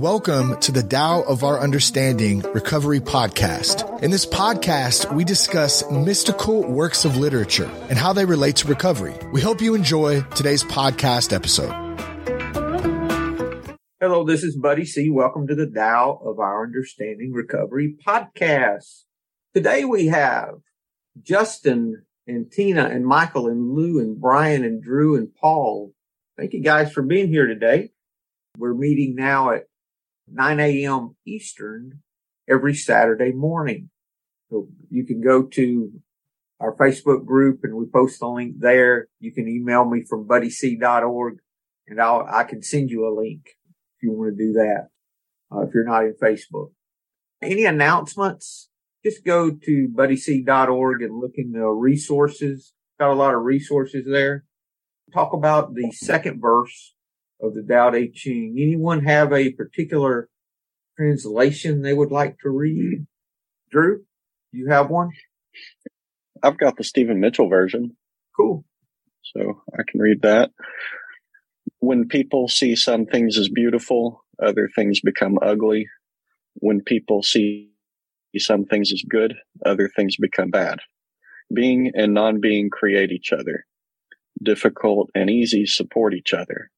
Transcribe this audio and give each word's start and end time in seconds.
welcome 0.00 0.58
to 0.60 0.72
the 0.72 0.82
Tao 0.82 1.22
of 1.22 1.42
Our 1.42 1.58
Understanding 1.58 2.40
Recovery 2.52 3.00
Podcast. 3.00 4.02
In 4.02 4.10
this 4.10 4.26
podcast, 4.26 5.10
we 5.14 5.24
discuss 5.24 5.88
mystical 5.90 6.62
works 6.62 7.04
of 7.04 7.16
literature 7.16 7.70
and 7.88 7.98
how 7.98 8.12
they 8.12 8.24
relate 8.24 8.56
to 8.56 8.68
recovery. 8.68 9.14
We 9.32 9.40
hope 9.40 9.62
you 9.62 9.74
enjoy 9.74 10.20
today's 10.34 10.62
podcast 10.64 11.32
episode. 11.32 11.72
Hello, 14.00 14.24
this 14.24 14.42
is 14.42 14.56
Buddy 14.56 14.84
C. 14.84 15.08
Welcome 15.08 15.46
to 15.46 15.54
the 15.54 15.66
Tao 15.66 16.20
of 16.22 16.38
Our 16.38 16.64
Understanding 16.64 17.32
Recovery 17.32 17.96
Podcast. 18.06 19.04
Today 19.54 19.84
we 19.84 20.08
have 20.08 20.56
Justin 21.22 22.04
and 22.26 22.52
Tina 22.52 22.84
and 22.84 23.06
Michael 23.06 23.48
and 23.48 23.72
Lou 23.72 23.98
and 24.00 24.20
Brian 24.20 24.64
and 24.64 24.82
Drew 24.82 25.16
and 25.16 25.34
Paul. 25.34 25.92
Thank 26.36 26.52
you 26.52 26.62
guys 26.62 26.92
for 26.92 27.02
being 27.02 27.28
here 27.28 27.46
today. 27.46 27.92
We're 28.58 28.74
meeting 28.74 29.14
now 29.16 29.52
at 29.52 29.64
9 30.28 30.60
a.m. 30.60 31.16
Eastern 31.26 32.00
every 32.48 32.74
Saturday 32.74 33.32
morning. 33.32 33.90
So 34.50 34.68
you 34.90 35.04
can 35.04 35.20
go 35.20 35.44
to 35.44 35.92
our 36.60 36.74
Facebook 36.76 37.24
group 37.24 37.60
and 37.62 37.74
we 37.74 37.86
post 37.86 38.20
the 38.20 38.28
link 38.28 38.56
there. 38.58 39.08
You 39.20 39.32
can 39.32 39.48
email 39.48 39.84
me 39.84 40.04
from 40.08 40.26
buddyc.org 40.26 41.38
and 41.88 42.00
I'll, 42.00 42.26
I 42.30 42.44
can 42.44 42.62
send 42.62 42.90
you 42.90 43.06
a 43.06 43.14
link 43.14 43.42
if 43.46 44.02
you 44.02 44.12
want 44.12 44.36
to 44.36 44.44
do 44.44 44.52
that. 44.54 44.88
Uh, 45.52 45.60
if 45.60 45.74
you're 45.74 45.84
not 45.84 46.04
in 46.04 46.14
Facebook. 46.20 46.70
Any 47.42 47.64
announcements? 47.64 48.68
Just 49.04 49.24
go 49.24 49.50
to 49.50 49.88
buddyc.org 49.94 51.02
and 51.02 51.20
look 51.20 51.34
in 51.36 51.52
the 51.52 51.66
resources. 51.66 52.72
Got 52.98 53.12
a 53.12 53.14
lot 53.14 53.34
of 53.34 53.42
resources 53.42 54.06
there. 54.08 54.44
Talk 55.12 55.32
about 55.32 55.74
the 55.74 55.92
second 55.92 56.40
verse 56.40 56.95
of 57.40 57.54
the 57.54 57.62
Tao 57.62 57.90
Te 57.90 58.10
Ching. 58.10 58.56
Anyone 58.58 59.04
have 59.04 59.32
a 59.32 59.52
particular 59.52 60.28
translation 60.96 61.82
they 61.82 61.92
would 61.92 62.10
like 62.10 62.38
to 62.40 62.50
read? 62.50 63.06
Drew, 63.70 64.04
you 64.52 64.70
have 64.70 64.90
one? 64.90 65.10
I've 66.42 66.58
got 66.58 66.76
the 66.76 66.84
Stephen 66.84 67.20
Mitchell 67.20 67.48
version. 67.48 67.96
Cool. 68.36 68.64
So 69.34 69.62
I 69.78 69.82
can 69.86 70.00
read 70.00 70.22
that. 70.22 70.50
When 71.80 72.08
people 72.08 72.48
see 72.48 72.76
some 72.76 73.06
things 73.06 73.38
as 73.38 73.48
beautiful, 73.48 74.24
other 74.42 74.68
things 74.74 75.00
become 75.00 75.38
ugly. 75.42 75.88
When 76.54 76.80
people 76.80 77.22
see 77.22 77.70
some 78.38 78.64
things 78.64 78.92
as 78.92 79.02
good, 79.08 79.34
other 79.64 79.88
things 79.88 80.16
become 80.16 80.50
bad. 80.50 80.78
Being 81.52 81.92
and 81.94 82.14
non 82.14 82.40
being 82.40 82.70
create 82.70 83.12
each 83.12 83.32
other. 83.32 83.66
Difficult 84.42 85.10
and 85.14 85.30
easy 85.30 85.66
support 85.66 86.14
each 86.14 86.34
other. 86.34 86.70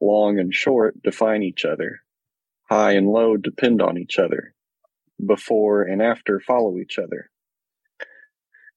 Long 0.00 0.38
and 0.38 0.54
short 0.54 1.02
define 1.02 1.42
each 1.42 1.64
other. 1.64 2.00
High 2.70 2.92
and 2.92 3.08
low 3.08 3.36
depend 3.36 3.82
on 3.82 3.98
each 3.98 4.18
other. 4.18 4.54
Before 5.24 5.82
and 5.82 6.00
after 6.00 6.40
follow 6.40 6.78
each 6.78 6.98
other. 6.98 7.30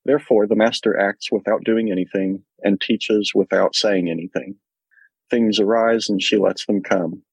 Therefore, 0.05 0.47
the 0.47 0.55
master 0.55 0.99
acts 0.99 1.31
without 1.31 1.63
doing 1.63 1.89
anything 1.91 2.43
and 2.61 2.81
teaches 2.81 3.31
without 3.33 3.75
saying 3.75 4.09
anything. 4.09 4.55
Things 5.29 5.59
arise 5.59 6.09
and 6.09 6.21
she 6.21 6.37
lets 6.37 6.65
them 6.65 6.81
come. 6.81 7.23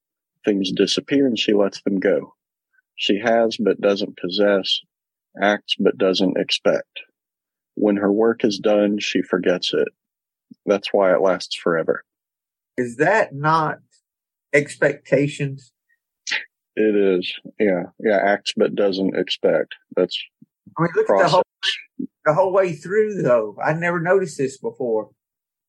Things 0.45 0.71
disappear 0.71 1.27
and 1.27 1.37
she 1.37 1.53
lets 1.53 1.81
them 1.81 1.99
go. 1.99 2.35
She 2.95 3.19
has 3.19 3.57
but 3.57 3.81
doesn't 3.81 4.17
possess, 4.17 4.79
acts 5.41 5.75
but 5.77 5.97
doesn't 5.97 6.37
expect. 6.37 7.01
When 7.75 7.97
her 7.97 8.11
work 8.11 8.45
is 8.45 8.59
done, 8.59 8.99
she 8.99 9.21
forgets 9.21 9.73
it. 9.73 9.89
That's 10.65 10.93
why 10.93 11.13
it 11.13 11.21
lasts 11.21 11.55
forever. 11.55 12.03
Is 12.81 12.97
that 12.97 13.33
not 13.33 13.77
expectations? 14.53 15.71
It 16.75 16.95
is. 16.95 17.31
Yeah. 17.59 17.83
Yeah. 17.99 18.17
Acts 18.23 18.53
but 18.55 18.75
doesn't 18.75 19.15
expect. 19.15 19.75
That's 19.95 20.17
I 20.77 20.83
mean, 20.83 20.91
look 20.95 21.07
process. 21.07 21.25
at 21.25 21.27
the 21.27 21.31
whole, 21.31 21.43
the 22.25 22.33
whole 22.33 22.53
way 22.53 22.73
through 22.73 23.21
though. 23.21 23.57
I 23.63 23.73
never 23.73 23.99
noticed 23.99 24.37
this 24.37 24.57
before. 24.57 25.11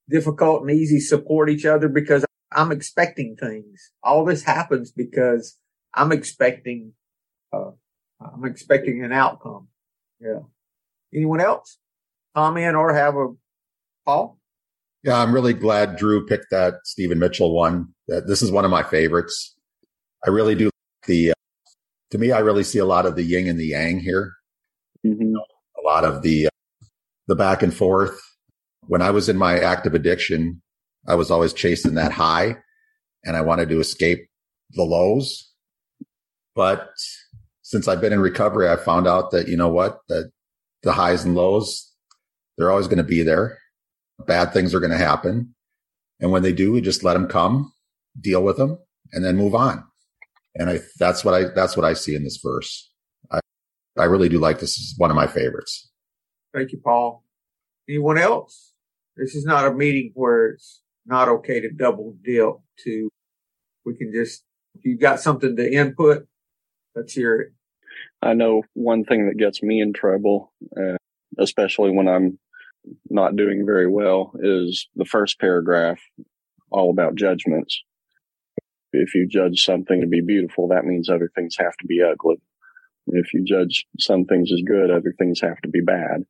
Difficult 0.08 0.62
and 0.62 0.70
easy 0.70 1.00
support 1.00 1.50
each 1.50 1.66
other 1.66 1.88
because 1.88 2.24
I'm 2.50 2.72
expecting 2.72 3.36
things. 3.36 3.92
All 4.02 4.24
this 4.24 4.42
happens 4.44 4.90
because 4.90 5.58
I'm 5.94 6.12
expecting, 6.12 6.92
uh, 7.52 7.70
I'm 8.20 8.44
expecting 8.44 9.04
an 9.04 9.12
outcome. 9.12 9.68
Yeah. 10.20 10.40
Anyone 11.14 11.40
else 11.40 11.78
comment 12.34 12.76
or 12.76 12.94
have 12.94 13.16
a 13.16 13.28
Paul? 14.04 14.38
Yeah, 15.04 15.18
I'm 15.18 15.34
really 15.34 15.52
glad 15.52 15.96
Drew 15.96 16.24
picked 16.26 16.50
that 16.50 16.74
Stephen 16.84 17.18
Mitchell 17.18 17.54
one. 17.54 17.88
That 18.08 18.28
this 18.28 18.40
is 18.40 18.52
one 18.52 18.64
of 18.64 18.70
my 18.70 18.82
favorites. 18.82 19.56
I 20.24 20.30
really 20.30 20.54
do 20.54 20.70
the. 21.06 21.30
Uh, 21.30 21.34
to 22.12 22.18
me, 22.18 22.30
I 22.30 22.38
really 22.40 22.62
see 22.62 22.78
a 22.78 22.84
lot 22.84 23.06
of 23.06 23.16
the 23.16 23.22
yin 23.22 23.48
and 23.48 23.58
the 23.58 23.68
yang 23.68 23.98
here. 23.98 24.34
Mm-hmm. 25.04 25.34
A 25.34 25.82
lot 25.84 26.04
of 26.04 26.22
the 26.22 26.46
uh, 26.46 26.86
the 27.26 27.34
back 27.34 27.62
and 27.62 27.74
forth. 27.74 28.20
When 28.86 29.02
I 29.02 29.10
was 29.10 29.28
in 29.28 29.36
my 29.36 29.58
active 29.58 29.94
addiction, 29.94 30.62
I 31.08 31.14
was 31.14 31.30
always 31.30 31.52
chasing 31.52 31.94
that 31.94 32.12
high, 32.12 32.56
and 33.24 33.36
I 33.36 33.40
wanted 33.40 33.70
to 33.70 33.80
escape 33.80 34.28
the 34.70 34.84
lows. 34.84 35.50
But 36.54 36.90
since 37.62 37.88
I've 37.88 38.00
been 38.00 38.12
in 38.12 38.20
recovery, 38.20 38.68
I 38.68 38.76
found 38.76 39.08
out 39.08 39.32
that 39.32 39.48
you 39.48 39.56
know 39.56 39.68
what 39.68 39.98
that 40.08 40.30
the 40.84 40.92
highs 40.92 41.24
and 41.24 41.34
lows 41.34 41.88
they're 42.58 42.70
always 42.70 42.86
going 42.86 42.98
to 42.98 43.04
be 43.04 43.22
there 43.22 43.58
bad 44.26 44.52
things 44.52 44.74
are 44.74 44.80
going 44.80 44.92
to 44.92 44.98
happen. 44.98 45.54
And 46.20 46.30
when 46.30 46.42
they 46.42 46.52
do, 46.52 46.72
we 46.72 46.80
just 46.80 47.02
let 47.02 47.14
them 47.14 47.26
come, 47.26 47.72
deal 48.20 48.42
with 48.42 48.56
them, 48.56 48.78
and 49.12 49.24
then 49.24 49.36
move 49.36 49.54
on. 49.54 49.84
And 50.54 50.70
I, 50.70 50.80
that's 50.98 51.24
what 51.24 51.34
I, 51.34 51.44
that's 51.54 51.76
what 51.76 51.86
I 51.86 51.94
see 51.94 52.14
in 52.14 52.24
this 52.24 52.38
verse. 52.42 52.90
I, 53.30 53.40
I 53.98 54.04
really 54.04 54.28
do 54.28 54.38
like 54.38 54.60
this. 54.60 54.76
this 54.76 54.90
is 54.90 54.94
one 54.98 55.10
of 55.10 55.16
my 55.16 55.26
favorites. 55.26 55.90
Thank 56.54 56.72
you, 56.72 56.80
Paul. 56.82 57.24
Anyone 57.88 58.18
else? 58.18 58.72
This 59.16 59.34
is 59.34 59.44
not 59.44 59.66
a 59.66 59.74
meeting 59.74 60.12
where 60.14 60.50
it's 60.50 60.82
not 61.06 61.28
okay 61.28 61.60
to 61.60 61.70
double 61.70 62.14
deal 62.22 62.62
to, 62.84 63.08
we 63.84 63.96
can 63.96 64.12
just, 64.12 64.44
if 64.74 64.84
you've 64.84 65.00
got 65.00 65.20
something 65.20 65.56
to 65.56 65.72
input, 65.72 66.26
let's 66.94 67.12
hear 67.14 67.36
it. 67.40 67.52
I 68.22 68.34
know 68.34 68.62
one 68.74 69.04
thing 69.04 69.26
that 69.26 69.36
gets 69.36 69.62
me 69.62 69.80
in 69.80 69.92
trouble, 69.92 70.52
uh, 70.76 70.96
especially 71.38 71.90
when 71.90 72.08
I'm 72.08 72.38
not 73.08 73.36
doing 73.36 73.64
very 73.66 73.88
well 73.88 74.32
is 74.40 74.88
the 74.96 75.04
first 75.04 75.38
paragraph, 75.38 76.00
all 76.70 76.90
about 76.90 77.14
judgments. 77.14 77.82
If 78.92 79.14
you 79.14 79.26
judge 79.26 79.64
something 79.64 80.00
to 80.00 80.06
be 80.06 80.20
beautiful, 80.20 80.68
that 80.68 80.84
means 80.84 81.08
other 81.08 81.30
things 81.34 81.56
have 81.58 81.76
to 81.80 81.86
be 81.86 82.02
ugly. 82.02 82.36
If 83.06 83.32
you 83.34 83.44
judge 83.44 83.86
some 83.98 84.24
things 84.24 84.50
as 84.52 84.62
good, 84.66 84.90
other 84.90 85.14
things 85.18 85.40
have 85.40 85.60
to 85.62 85.68
be 85.68 85.80
bad. 85.80 86.24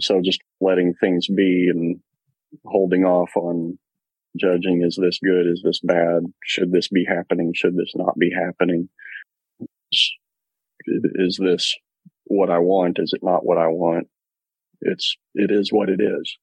So 0.00 0.20
just 0.22 0.40
letting 0.60 0.94
things 0.94 1.26
be 1.26 1.68
and 1.68 2.00
holding 2.64 3.04
off 3.04 3.30
on 3.36 3.78
judging 4.36 4.82
is 4.84 4.98
this 5.00 5.18
good? 5.22 5.46
Is 5.46 5.62
this 5.64 5.80
bad? 5.82 6.22
Should 6.44 6.70
this 6.70 6.88
be 6.88 7.04
happening? 7.08 7.52
Should 7.54 7.76
this 7.76 7.92
not 7.94 8.18
be 8.18 8.30
happening? 8.30 8.88
Is 9.90 11.38
this 11.42 11.74
what 12.24 12.50
I 12.50 12.58
want? 12.58 12.98
Is 13.00 13.12
it 13.14 13.22
not 13.24 13.44
what 13.44 13.58
I 13.58 13.66
want? 13.68 14.08
It's 14.80 15.16
it 15.34 15.50
is 15.50 15.72
what 15.72 15.88
it 15.88 16.00
is. 16.00 16.38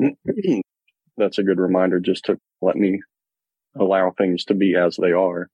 That's 1.16 1.38
a 1.38 1.42
good 1.42 1.58
reminder 1.58 2.00
just 2.00 2.26
to 2.26 2.38
let 2.62 2.76
me 2.76 3.00
allow 3.78 4.12
things 4.16 4.44
to 4.46 4.54
be 4.54 4.76
as 4.76 4.96
they 4.96 5.12
are. 5.12 5.48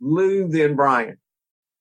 Lou, 0.00 0.48
then 0.48 0.76
Brian. 0.76 1.18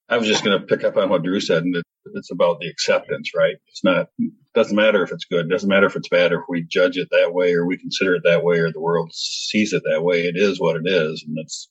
I 0.09 0.17
was 0.17 0.27
just 0.27 0.43
going 0.43 0.59
to 0.59 0.65
pick 0.65 0.83
up 0.83 0.97
on 0.97 1.09
what 1.09 1.23
Drew 1.23 1.39
said, 1.39 1.63
and 1.63 1.75
it, 1.75 1.83
it's 2.15 2.31
about 2.31 2.59
the 2.59 2.67
acceptance, 2.67 3.31
right? 3.35 3.57
It's 3.67 3.83
not 3.83 4.07
doesn't 4.55 4.75
matter 4.75 5.03
if 5.03 5.11
it's 5.11 5.25
good, 5.25 5.45
it 5.45 5.49
doesn't 5.49 5.69
matter 5.69 5.85
if 5.85 5.95
it's 5.95 6.09
bad, 6.09 6.31
or 6.31 6.39
if 6.39 6.45
we 6.49 6.63
judge 6.63 6.97
it 6.97 7.09
that 7.11 7.33
way, 7.33 7.53
or 7.53 7.65
we 7.65 7.77
consider 7.77 8.15
it 8.15 8.23
that 8.25 8.43
way, 8.43 8.59
or 8.59 8.71
the 8.71 8.81
world 8.81 9.11
sees 9.13 9.73
it 9.73 9.83
that 9.85 10.03
way. 10.03 10.21
It 10.25 10.35
is 10.35 10.59
what 10.59 10.75
it 10.77 10.87
is, 10.87 11.23
and 11.27 11.37
it's 11.37 11.69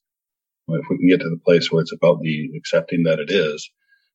if 0.68 0.86
we 0.88 0.98
can 0.98 1.08
get 1.08 1.20
to 1.20 1.30
the 1.30 1.40
place 1.44 1.72
where 1.72 1.82
it's 1.82 1.92
about 1.92 2.20
the 2.20 2.50
accepting 2.56 3.04
that 3.04 3.18
it 3.18 3.30
is, 3.30 3.70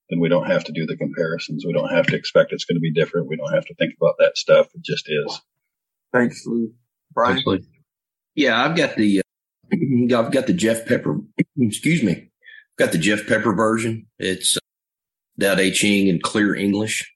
then 0.09 0.19
we 0.19 0.29
don't 0.29 0.47
have 0.47 0.63
to 0.65 0.71
do 0.71 0.85
the 0.85 0.97
comparisons. 0.97 1.65
We 1.65 1.73
don't 1.73 1.89
have 1.89 2.07
to 2.07 2.15
expect 2.15 2.51
it's 2.51 2.65
going 2.65 2.75
to 2.75 2.81
be 2.81 2.91
different. 2.91 3.27
We 3.27 3.37
don't 3.37 3.53
have 3.53 3.65
to 3.65 3.75
think 3.75 3.93
about 3.99 4.15
that 4.19 4.37
stuff. 4.37 4.67
It 4.73 4.81
just 4.83 5.09
is. 5.09 5.41
Thanks, 6.11 6.45
Lou. 6.45 6.71
Brian. 7.13 7.37
Absolutely. 7.37 7.67
Yeah, 8.35 8.63
I've 8.63 8.75
got 8.75 8.95
the 8.95 9.19
uh, 9.19 9.23
I've 10.19 10.31
got 10.31 10.47
the 10.47 10.53
Jeff 10.53 10.85
Pepper. 10.85 11.19
Excuse 11.59 12.03
me. 12.03 12.11
I've 12.13 12.77
got 12.77 12.91
the 12.91 12.97
Jeff 12.97 13.27
Pepper 13.27 13.53
version. 13.53 14.07
It's 14.19 14.57
uh, 14.57 14.59
Tao 15.39 15.55
Te 15.55 15.71
Ching 15.71 16.07
in 16.07 16.19
clear 16.19 16.55
English, 16.55 17.11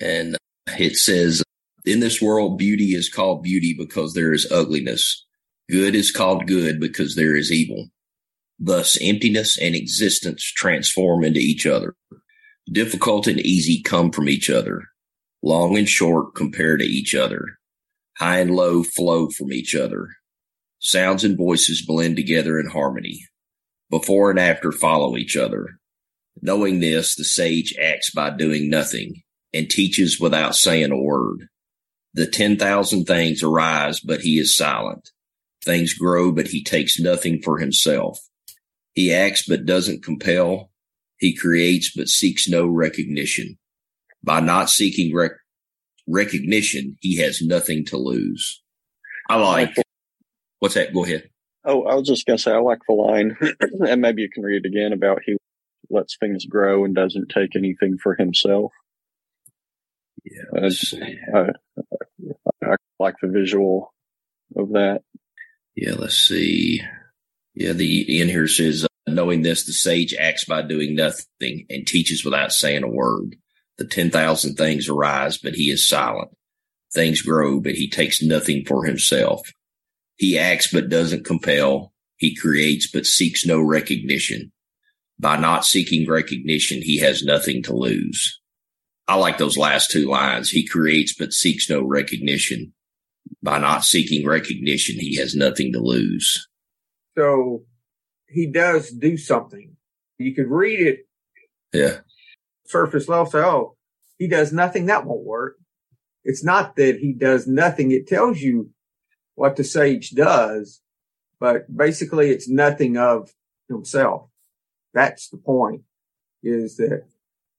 and 0.00 0.36
it 0.78 0.96
says, 0.96 1.42
"In 1.84 2.00
this 2.00 2.20
world, 2.20 2.58
beauty 2.58 2.94
is 2.94 3.08
called 3.08 3.42
beauty 3.42 3.74
because 3.76 4.14
there 4.14 4.32
is 4.32 4.50
ugliness. 4.50 5.26
Good 5.70 5.94
is 5.94 6.10
called 6.10 6.46
good 6.46 6.80
because 6.80 7.16
there 7.16 7.36
is 7.36 7.50
evil." 7.50 7.88
Thus, 8.58 8.98
emptiness 9.00 9.58
and 9.58 9.74
existence 9.74 10.44
transform 10.44 11.24
into 11.24 11.40
each 11.40 11.66
other. 11.66 11.94
Difficult 12.70 13.26
and 13.26 13.40
easy 13.40 13.82
come 13.82 14.12
from 14.12 14.28
each 14.28 14.48
other. 14.48 14.82
Long 15.42 15.76
and 15.76 15.88
short 15.88 16.34
compare 16.34 16.76
to 16.76 16.84
each 16.84 17.14
other. 17.14 17.58
High 18.18 18.38
and 18.38 18.54
low 18.54 18.82
flow 18.82 19.28
from 19.30 19.52
each 19.52 19.74
other. 19.74 20.08
Sounds 20.78 21.24
and 21.24 21.36
voices 21.36 21.84
blend 21.84 22.16
together 22.16 22.60
in 22.60 22.68
harmony. 22.68 23.20
Before 23.90 24.30
and 24.30 24.38
after 24.38 24.70
follow 24.70 25.16
each 25.16 25.36
other. 25.36 25.78
Knowing 26.40 26.80
this, 26.80 27.14
the 27.14 27.24
sage 27.24 27.74
acts 27.80 28.10
by 28.10 28.30
doing 28.30 28.70
nothing 28.70 29.22
and 29.52 29.68
teaches 29.68 30.20
without 30.20 30.54
saying 30.54 30.92
a 30.92 30.96
word. 30.96 31.48
The 32.14 32.26
10,000 32.26 33.04
things 33.04 33.42
arise, 33.42 34.00
but 34.00 34.20
he 34.20 34.38
is 34.38 34.56
silent. 34.56 35.10
Things 35.64 35.94
grow, 35.94 36.32
but 36.32 36.48
he 36.48 36.62
takes 36.62 36.98
nothing 36.98 37.40
for 37.42 37.58
himself. 37.58 38.18
He 38.92 39.12
acts, 39.12 39.46
but 39.46 39.66
doesn't 39.66 40.04
compel. 40.04 40.70
He 41.18 41.34
creates, 41.34 41.92
but 41.94 42.08
seeks 42.08 42.48
no 42.48 42.66
recognition. 42.66 43.58
By 44.22 44.40
not 44.40 44.70
seeking 44.70 45.14
rec- 45.14 45.32
recognition, 46.06 46.96
he 47.00 47.18
has 47.18 47.40
nothing 47.40 47.84
to 47.86 47.96
lose. 47.96 48.62
I 49.28 49.36
like, 49.36 49.74
what's 50.58 50.74
that? 50.74 50.92
Go 50.92 51.04
ahead. 51.04 51.30
Oh, 51.64 51.84
I 51.84 51.94
was 51.94 52.08
just 52.08 52.26
going 52.26 52.36
to 52.36 52.42
say, 52.42 52.52
I 52.52 52.58
like 52.58 52.80
the 52.88 52.94
line, 52.94 53.36
and 53.88 54.00
maybe 54.00 54.22
you 54.22 54.28
can 54.28 54.42
read 54.42 54.64
it 54.64 54.68
again 54.68 54.92
about 54.92 55.22
he 55.24 55.36
lets 55.90 56.16
things 56.16 56.44
grow 56.44 56.84
and 56.84 56.94
doesn't 56.94 57.28
take 57.28 57.54
anything 57.54 57.98
for 58.02 58.14
himself. 58.14 58.72
Yeah. 60.24 60.68
Uh, 61.34 61.46
I, 62.62 62.66
I 62.66 62.76
like 62.98 63.14
the 63.22 63.28
visual 63.28 63.92
of 64.56 64.70
that. 64.70 65.02
Yeah, 65.76 65.94
let's 65.96 66.18
see. 66.18 66.82
Yeah, 67.54 67.72
the 67.72 68.20
in 68.20 68.28
here 68.28 68.48
says, 68.48 68.84
uh, 68.84 69.10
knowing 69.12 69.42
this, 69.42 69.64
the 69.64 69.72
sage 69.72 70.14
acts 70.14 70.44
by 70.44 70.62
doing 70.62 70.94
nothing 70.94 71.66
and 71.68 71.86
teaches 71.86 72.24
without 72.24 72.52
saying 72.52 72.82
a 72.82 72.88
word. 72.88 73.36
The 73.78 73.86
10,000 73.86 74.54
things 74.54 74.88
arise, 74.88 75.38
but 75.38 75.54
he 75.54 75.70
is 75.70 75.88
silent. 75.88 76.30
Things 76.92 77.22
grow, 77.22 77.60
but 77.60 77.74
he 77.74 77.88
takes 77.88 78.22
nothing 78.22 78.64
for 78.64 78.84
himself. 78.84 79.50
He 80.16 80.38
acts, 80.38 80.70
but 80.70 80.88
doesn't 80.88 81.24
compel. 81.24 81.92
He 82.16 82.36
creates, 82.36 82.90
but 82.90 83.06
seeks 83.06 83.46
no 83.46 83.60
recognition. 83.60 84.52
By 85.18 85.36
not 85.36 85.64
seeking 85.64 86.08
recognition, 86.08 86.82
he 86.82 86.98
has 86.98 87.22
nothing 87.22 87.62
to 87.64 87.74
lose. 87.74 88.40
I 89.08 89.16
like 89.16 89.38
those 89.38 89.56
last 89.56 89.90
two 89.90 90.08
lines. 90.08 90.50
He 90.50 90.66
creates, 90.66 91.14
but 91.14 91.32
seeks 91.32 91.68
no 91.68 91.82
recognition. 91.82 92.72
By 93.42 93.58
not 93.58 93.84
seeking 93.84 94.26
recognition, 94.26 94.96
he 94.98 95.16
has 95.16 95.34
nothing 95.34 95.72
to 95.72 95.80
lose. 95.80 96.46
So 97.16 97.64
he 98.28 98.46
does 98.46 98.90
do 98.90 99.16
something. 99.16 99.76
You 100.18 100.34
could 100.34 100.48
read 100.48 100.80
it. 100.80 101.06
Yeah. 101.72 101.98
Surface 102.64 103.08
level 103.08 103.26
say, 103.26 103.38
oh, 103.38 103.76
he 104.18 104.28
does 104.28 104.52
nothing. 104.52 104.86
That 104.86 105.04
won't 105.04 105.24
work. 105.24 105.56
It's 106.24 106.44
not 106.44 106.76
that 106.76 106.98
he 107.00 107.12
does 107.12 107.46
nothing. 107.46 107.90
It 107.90 108.06
tells 108.06 108.40
you 108.40 108.70
what 109.34 109.56
the 109.56 109.64
sage 109.64 110.10
does, 110.10 110.80
but 111.40 111.74
basically 111.74 112.30
it's 112.30 112.48
nothing 112.48 112.96
of 112.96 113.30
himself. 113.68 114.28
That's 114.94 115.28
the 115.28 115.38
point 115.38 115.82
is 116.42 116.76
that 116.76 117.04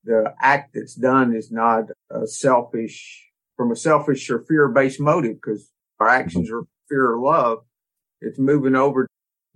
the 0.03 0.33
act 0.41 0.75
that's 0.75 0.95
done 0.95 1.35
is 1.35 1.51
not 1.51 1.85
a 2.09 2.27
selfish 2.27 3.29
from 3.55 3.71
a 3.71 3.75
selfish 3.75 4.29
or 4.29 4.39
fear 4.39 4.67
based 4.67 4.99
motive 4.99 5.35
because 5.35 5.69
our 5.99 6.09
actions 6.09 6.47
mm-hmm. 6.47 6.59
are 6.59 6.67
fear 6.89 7.11
or 7.11 7.19
love. 7.19 7.59
It's 8.21 8.39
moving 8.39 8.75
over 8.75 9.07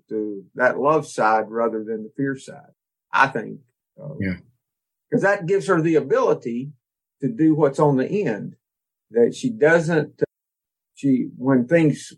to 0.10 0.44
that 0.56 0.80
love 0.80 1.08
side 1.08 1.46
rather 1.50 1.84
than 1.84 2.04
the 2.04 2.12
fear 2.16 2.38
side. 2.38 2.72
I 3.12 3.28
think. 3.28 3.60
Um, 4.02 4.18
yeah. 4.20 4.38
Cause 5.12 5.22
that 5.22 5.46
gives 5.46 5.68
her 5.68 5.82
the 5.82 5.96
ability 5.96 6.72
to 7.22 7.30
do 7.30 7.56
what's 7.56 7.80
on 7.80 7.98
the 7.98 8.08
end 8.08 8.56
that 9.12 9.34
she 9.36 9.50
doesn't, 9.50 10.22
she, 10.94 11.30
when 11.38 11.68
things, 11.68 12.14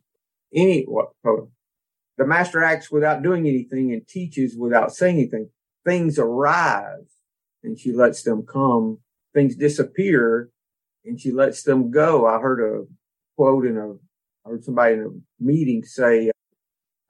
any, 0.53 0.83
what, 0.83 1.09
the 2.17 2.25
master 2.25 2.63
acts 2.63 2.91
without 2.91 3.23
doing 3.23 3.47
anything 3.47 3.93
and 3.93 4.07
teaches 4.07 4.55
without 4.57 4.91
saying 4.91 5.17
anything. 5.17 5.49
Things 5.85 6.19
arise 6.19 7.07
and 7.63 7.79
she 7.79 7.93
lets 7.93 8.23
them 8.23 8.45
come. 8.45 8.99
Things 9.33 9.55
disappear 9.55 10.49
and 11.05 11.19
she 11.19 11.31
lets 11.31 11.63
them 11.63 11.91
go. 11.91 12.25
I 12.27 12.39
heard 12.39 12.59
a 12.59 12.85
quote 13.37 13.65
in 13.65 13.77
a, 13.77 13.91
I 14.45 14.51
heard 14.51 14.65
somebody 14.65 14.95
in 14.95 15.01
a 15.01 15.43
meeting 15.43 15.83
say, 15.83 16.31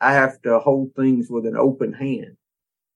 I 0.01 0.13
have 0.13 0.41
to 0.43 0.59
hold 0.59 0.91
things 0.95 1.27
with 1.29 1.45
an 1.45 1.57
open 1.57 1.93
hand. 1.93 2.37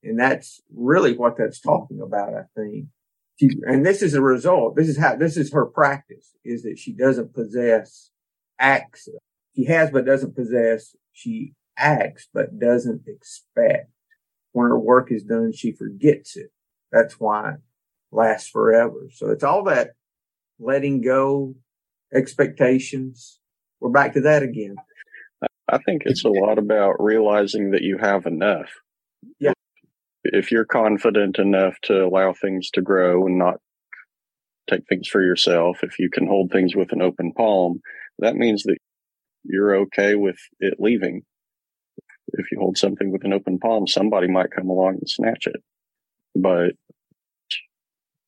And 0.03 0.19
that's 0.19 0.61
really 0.73 1.15
what 1.15 1.37
that's 1.37 1.59
talking 1.59 2.01
about, 2.01 2.33
I 2.33 2.43
think. 2.55 2.87
And 3.65 3.85
this 3.85 4.01
is 4.01 4.13
a 4.13 4.21
result. 4.21 4.75
This 4.75 4.87
is 4.87 4.97
how, 4.97 5.15
this 5.15 5.37
is 5.37 5.53
her 5.53 5.65
practice 5.65 6.35
is 6.45 6.63
that 6.63 6.77
she 6.77 6.93
doesn't 6.93 7.33
possess 7.33 8.11
acts. 8.59 9.07
She 9.55 9.65
has, 9.65 9.91
but 9.91 10.05
doesn't 10.05 10.35
possess. 10.35 10.95
She 11.11 11.53
acts, 11.77 12.27
but 12.33 12.59
doesn't 12.59 13.03
expect. 13.07 13.91
When 14.51 14.67
her 14.67 14.79
work 14.79 15.11
is 15.11 15.23
done, 15.23 15.51
she 15.51 15.71
forgets 15.71 16.37
it. 16.37 16.51
That's 16.91 17.19
why 17.19 17.53
it 17.53 17.59
lasts 18.11 18.49
forever. 18.49 19.09
So 19.11 19.31
it's 19.31 19.43
all 19.43 19.63
that 19.63 19.91
letting 20.59 21.01
go, 21.01 21.55
expectations. 22.13 23.39
We're 23.79 23.89
back 23.89 24.13
to 24.13 24.21
that 24.21 24.43
again. 24.43 24.75
I 25.73 25.79
think 25.79 26.03
it's 26.05 26.23
a 26.23 26.29
lot 26.29 26.59
about 26.59 27.03
realizing 27.03 27.71
that 27.71 27.81
you 27.81 27.97
have 27.97 28.27
enough. 28.27 28.69
Yeah. 29.39 29.53
If 30.23 30.51
you're 30.51 30.65
confident 30.65 31.39
enough 31.39 31.75
to 31.83 32.05
allow 32.05 32.33
things 32.33 32.69
to 32.71 32.81
grow 32.81 33.25
and 33.25 33.39
not 33.39 33.55
take 34.69 34.81
things 34.87 35.07
for 35.07 35.23
yourself, 35.23 35.79
if 35.81 35.97
you 35.97 36.11
can 36.11 36.27
hold 36.27 36.51
things 36.51 36.75
with 36.75 36.91
an 36.91 37.01
open 37.01 37.33
palm, 37.33 37.81
that 38.19 38.35
means 38.35 38.61
that 38.63 38.77
you're 39.43 39.75
okay 39.77 40.13
with 40.13 40.37
it 40.59 40.75
leaving. 40.77 41.23
If 42.27 42.51
you 42.51 42.59
hold 42.59 42.77
something 42.77 43.11
with 43.11 43.25
an 43.25 43.33
open 43.33 43.57
palm, 43.57 43.87
somebody 43.87 44.27
might 44.27 44.51
come 44.55 44.69
along 44.69 44.99
and 44.99 45.09
snatch 45.09 45.47
it. 45.47 45.61
But 46.35 46.73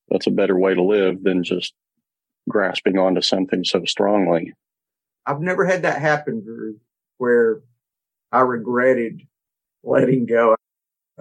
that's 0.10 0.26
a 0.26 0.32
better 0.32 0.60
way 0.60 0.74
to 0.74 0.84
live 0.84 1.22
than 1.22 1.44
just 1.44 1.76
grasping 2.50 2.98
onto 2.98 3.22
something 3.22 3.64
so 3.64 3.86
strongly. 3.86 4.54
I've 5.28 5.42
never 5.42 5.66
had 5.66 5.84
that 5.84 6.02
happen, 6.02 6.44
Drew, 6.44 6.80
where 7.18 7.62
I 8.32 8.42
regretted 8.42 9.22
letting 9.84 10.26
go. 10.26 10.56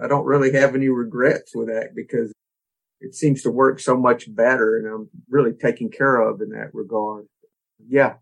I 0.01 0.07
don't 0.07 0.25
really 0.25 0.51
have 0.53 0.75
any 0.75 0.89
regrets 0.89 1.55
with 1.55 1.67
that 1.67 1.91
because 1.95 2.33
it 2.99 3.15
seems 3.15 3.43
to 3.43 3.51
work 3.51 3.79
so 3.79 3.95
much 3.95 4.33
better 4.33 4.77
and 4.77 4.87
I'm 4.87 5.09
really 5.29 5.53
taken 5.53 5.89
care 5.89 6.17
of 6.17 6.41
in 6.41 6.49
that 6.49 6.73
regard. 6.73 7.25
Yeah. 7.87 8.15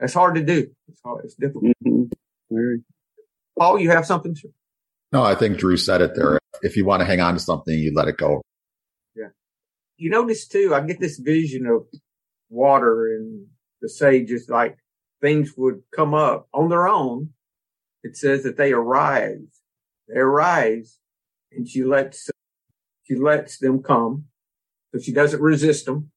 That's 0.00 0.14
hard 0.14 0.34
to 0.36 0.42
do. 0.42 0.68
It's 0.88 1.00
hard. 1.04 1.24
It's 1.24 1.34
difficult. 1.34 1.72
Mm-hmm. 1.86 2.74
Paul, 3.58 3.78
you 3.78 3.90
have 3.90 4.06
something? 4.06 4.34
To- 4.34 4.52
no, 5.12 5.22
I 5.22 5.34
think 5.34 5.58
Drew 5.58 5.76
said 5.76 6.00
it 6.00 6.14
there. 6.14 6.38
If 6.62 6.76
you 6.76 6.84
want 6.84 7.00
to 7.00 7.06
hang 7.06 7.20
on 7.20 7.34
to 7.34 7.40
something, 7.40 7.74
you 7.74 7.92
let 7.94 8.08
it 8.08 8.16
go. 8.16 8.42
Yeah. 9.16 9.28
You 9.96 10.10
notice 10.10 10.46
too, 10.46 10.74
I 10.74 10.80
get 10.80 11.00
this 11.00 11.18
vision 11.18 11.66
of 11.66 11.86
water 12.50 13.06
and 13.06 13.46
the 13.80 13.88
sage 13.88 14.30
is 14.30 14.48
like 14.48 14.76
things 15.20 15.54
would 15.56 15.82
come 15.94 16.14
up 16.14 16.48
on 16.52 16.68
their 16.68 16.86
own. 16.86 17.30
It 18.02 18.16
says 18.16 18.42
that 18.44 18.56
they 18.56 18.72
arise. 18.72 19.62
They 20.08 20.18
arise 20.18 20.98
and 21.52 21.68
she 21.68 21.82
lets, 21.84 22.30
she 23.04 23.16
lets 23.16 23.58
them 23.58 23.82
come. 23.82 24.26
So 24.92 25.00
she 25.00 25.12
doesn't 25.12 25.42
resist 25.42 25.86
them, 25.86 26.10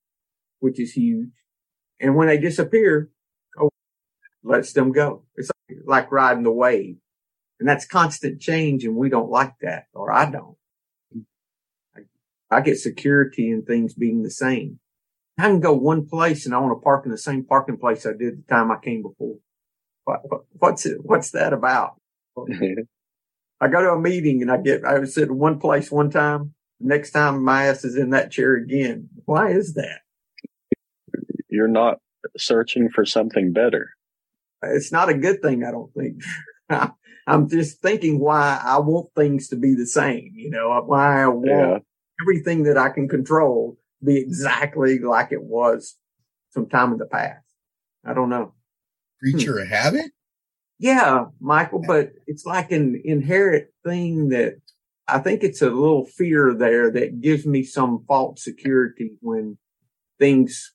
which 0.60 0.80
is 0.80 0.94
huge. 0.94 1.32
And 2.00 2.16
when 2.16 2.28
they 2.28 2.38
disappear, 2.38 3.10
oh, 3.60 3.70
lets 4.44 4.74
them 4.74 4.92
go. 4.92 5.24
It's 5.36 5.52
like, 5.86 6.12
riding 6.12 6.44
the 6.44 6.52
wave. 6.52 6.98
And 7.60 7.68
that's 7.68 7.86
constant 7.86 8.42
change. 8.42 8.84
And 8.84 8.96
we 8.96 9.10
don't 9.10 9.30
like 9.30 9.54
that, 9.62 9.86
or 9.94 10.12
I 10.12 10.30
don't. 10.30 10.58
I, 11.96 12.02
I 12.50 12.62
get 12.62 12.80
security 12.80 13.52
in 13.52 13.64
things 13.64 13.94
being 13.94 14.24
the 14.24 14.32
same. 14.32 14.80
I 15.42 15.48
can 15.48 15.60
go 15.60 15.74
one 15.74 16.08
place 16.08 16.46
and 16.46 16.54
I 16.54 16.60
want 16.60 16.80
to 16.80 16.84
park 16.84 17.06
in 17.06 17.12
the 17.12 17.18
same 17.18 17.44
parking 17.44 17.78
place 17.78 18.06
I 18.06 18.12
did 18.12 18.38
the 18.38 18.44
time 18.48 18.72
I 18.72 18.78
came 18.78 19.02
before. 19.02 19.38
What, 20.04 20.20
what, 20.24 20.42
what's 20.52 20.86
it? 20.86 21.00
What's 21.02 21.32
that 21.32 21.52
about? 21.52 21.96
I 22.38 23.68
go 23.68 23.82
to 23.82 23.92
a 23.92 24.00
meeting 24.00 24.44
and 24.44 24.52
I 24.52 24.58
get, 24.58 24.86
I 24.86 25.04
sit 25.06 25.30
in 25.30 25.38
one 25.38 25.60
place 25.60 25.92
one 25.92 26.12
time. 26.12 26.54
Next 26.80 27.12
time 27.12 27.44
my 27.44 27.66
ass 27.66 27.84
is 27.84 27.96
in 27.96 28.12
that 28.12 28.32
chair 28.32 28.56
again. 28.56 29.10
Why 29.26 29.52
is 29.52 29.74
that? 29.74 30.02
You're 31.50 31.68
not 31.68 31.98
searching 32.38 32.90
for 32.90 33.04
something 33.04 33.52
better. 33.52 33.92
It's 34.62 34.92
not 34.92 35.10
a 35.10 35.16
good 35.16 35.42
thing. 35.42 35.64
I 35.64 35.72
don't 35.72 35.92
think. 35.94 36.22
I'm 37.28 37.50
just 37.50 37.82
thinking 37.82 38.20
why 38.20 38.62
I 38.64 38.78
want 38.80 39.10
things 39.16 39.48
to 39.50 39.56
be 39.56 39.74
the 39.74 39.88
same. 39.88 40.34
You 40.36 40.52
know, 40.52 40.82
why 40.86 41.24
I 41.24 41.28
want 41.28 41.48
yeah. 41.48 41.80
everything 42.24 42.64
that 42.64 42.78
I 42.78 42.90
can 42.90 43.08
control 43.08 43.78
be 44.04 44.18
exactly 44.18 45.00
like 45.00 45.32
it 45.32 45.44
was 45.44 45.98
some 46.52 46.68
time 46.68 46.92
in 46.92 46.98
the 46.98 47.06
past. 47.06 47.46
I 48.06 48.14
don't 48.14 48.30
know. 48.30 48.54
Creature 49.20 49.54
hmm. 49.54 49.62
of 49.62 49.68
habit? 49.68 50.12
Yeah, 50.80 51.26
Michael, 51.40 51.84
but 51.86 52.14
it's 52.26 52.46
like 52.46 52.72
an 52.72 53.00
inherent 53.06 53.68
thing 53.86 54.30
that 54.30 54.56
I 55.08 55.20
think 55.20 55.44
it's 55.44 55.62
a 55.62 55.70
little 55.70 56.06
fear 56.06 56.56
there 56.58 56.90
that 56.92 57.22
gives 57.22 57.46
me 57.46 57.64
some 57.64 58.04
false 58.08 58.44
security 58.44 59.12
when 59.22 59.58
things 60.20 60.74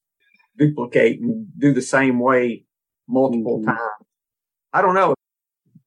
duplicate 0.56 1.20
and 1.20 1.46
do 1.58 1.72
the 1.72 1.82
same 1.82 2.20
way 2.20 2.64
multiple 3.08 3.58
mm-hmm. 3.58 3.70
times. 3.70 4.06
I 4.72 4.82
don't 4.82 4.94
know. 4.94 5.14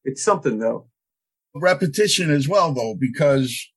It's 0.03 0.23
something 0.23 0.59
though. 0.59 0.89
repetition 1.55 2.31
as 2.31 2.47
well, 2.47 2.73
though, 2.73 2.95
because 2.99 3.69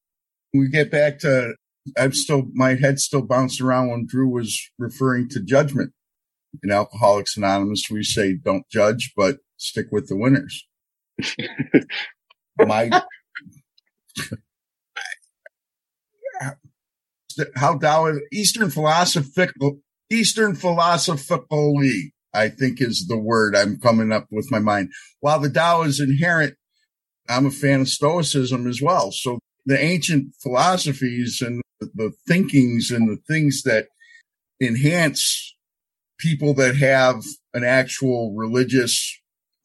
we 0.54 0.68
get 0.68 0.90
back 0.90 1.18
to, 1.20 1.54
I'm 1.96 2.12
still, 2.12 2.44
my 2.52 2.74
head 2.74 2.98
still 3.00 3.22
bounced 3.22 3.60
around 3.60 3.90
when 3.90 4.06
Drew 4.06 4.28
was 4.28 4.70
referring 4.78 5.28
to 5.30 5.42
judgment. 5.42 5.92
In 6.62 6.70
Alcoholics 6.70 7.36
Anonymous, 7.36 7.84
we 7.90 8.02
say 8.02 8.34
don't 8.34 8.68
judge, 8.70 9.12
but 9.16 9.38
stick 9.56 9.86
with 9.90 10.08
the 10.08 10.16
winners. 10.16 10.66
my, 12.58 12.90
how 17.56 17.78
Tao 17.78 18.12
Eastern 18.32 18.70
philosophical 18.70 19.80
Eastern 20.10 20.54
philosophically, 20.54 22.12
I 22.34 22.50
think 22.50 22.80
is 22.80 23.06
the 23.08 23.16
word 23.16 23.56
I'm 23.56 23.78
coming 23.78 24.12
up 24.12 24.26
with 24.30 24.50
my 24.50 24.58
mind. 24.58 24.90
While 25.20 25.40
the 25.40 25.50
Tao 25.50 25.82
is 25.82 26.00
inherent, 26.00 26.54
I'm 27.28 27.46
a 27.46 27.50
fan 27.50 27.80
of 27.80 27.88
Stoicism 27.88 28.66
as 28.66 28.82
well. 28.82 29.10
So 29.10 29.38
the 29.64 29.82
ancient 29.82 30.34
philosophies 30.42 31.40
and 31.40 31.62
the 31.94 32.12
thinkings 32.26 32.90
and 32.90 33.08
the 33.08 33.20
things 33.28 33.62
that 33.62 33.88
enhance 34.60 35.54
people 36.18 36.54
that 36.54 36.76
have 36.76 37.22
an 37.54 37.64
actual 37.64 38.34
religious 38.34 39.18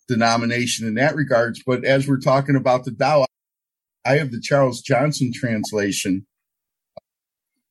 denomination 0.07 0.88
in 0.88 0.95
that 0.95 1.15
regards. 1.15 1.62
But 1.65 1.86
as 1.86 2.07
we're 2.07 2.19
talking 2.19 2.55
about 2.55 2.86
the 2.86 2.91
Tao, 2.91 3.25
I 4.05 4.17
have 4.17 4.31
the 4.31 4.41
Charles 4.41 4.81
Johnson 4.81 5.31
translation. 5.33 6.25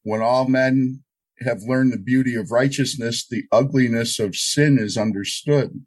When 0.03 0.21
all 0.23 0.47
men 0.47 1.03
have 1.41 1.63
learned 1.63 1.93
the 1.93 1.99
beauty 1.99 2.35
of 2.35 2.51
righteousness, 2.51 3.27
the 3.29 3.45
ugliness 3.51 4.19
of 4.19 4.37
sin 4.37 4.79
is 4.79 4.97
understood. 4.97 5.85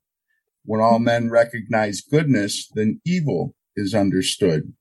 When 0.66 0.82
all 0.82 1.00
men 1.00 1.30
recognize 1.30 2.02
goodness, 2.02 2.70
then 2.74 3.02
evil 3.06 3.56
is 3.76 3.96
understood. 3.96 4.74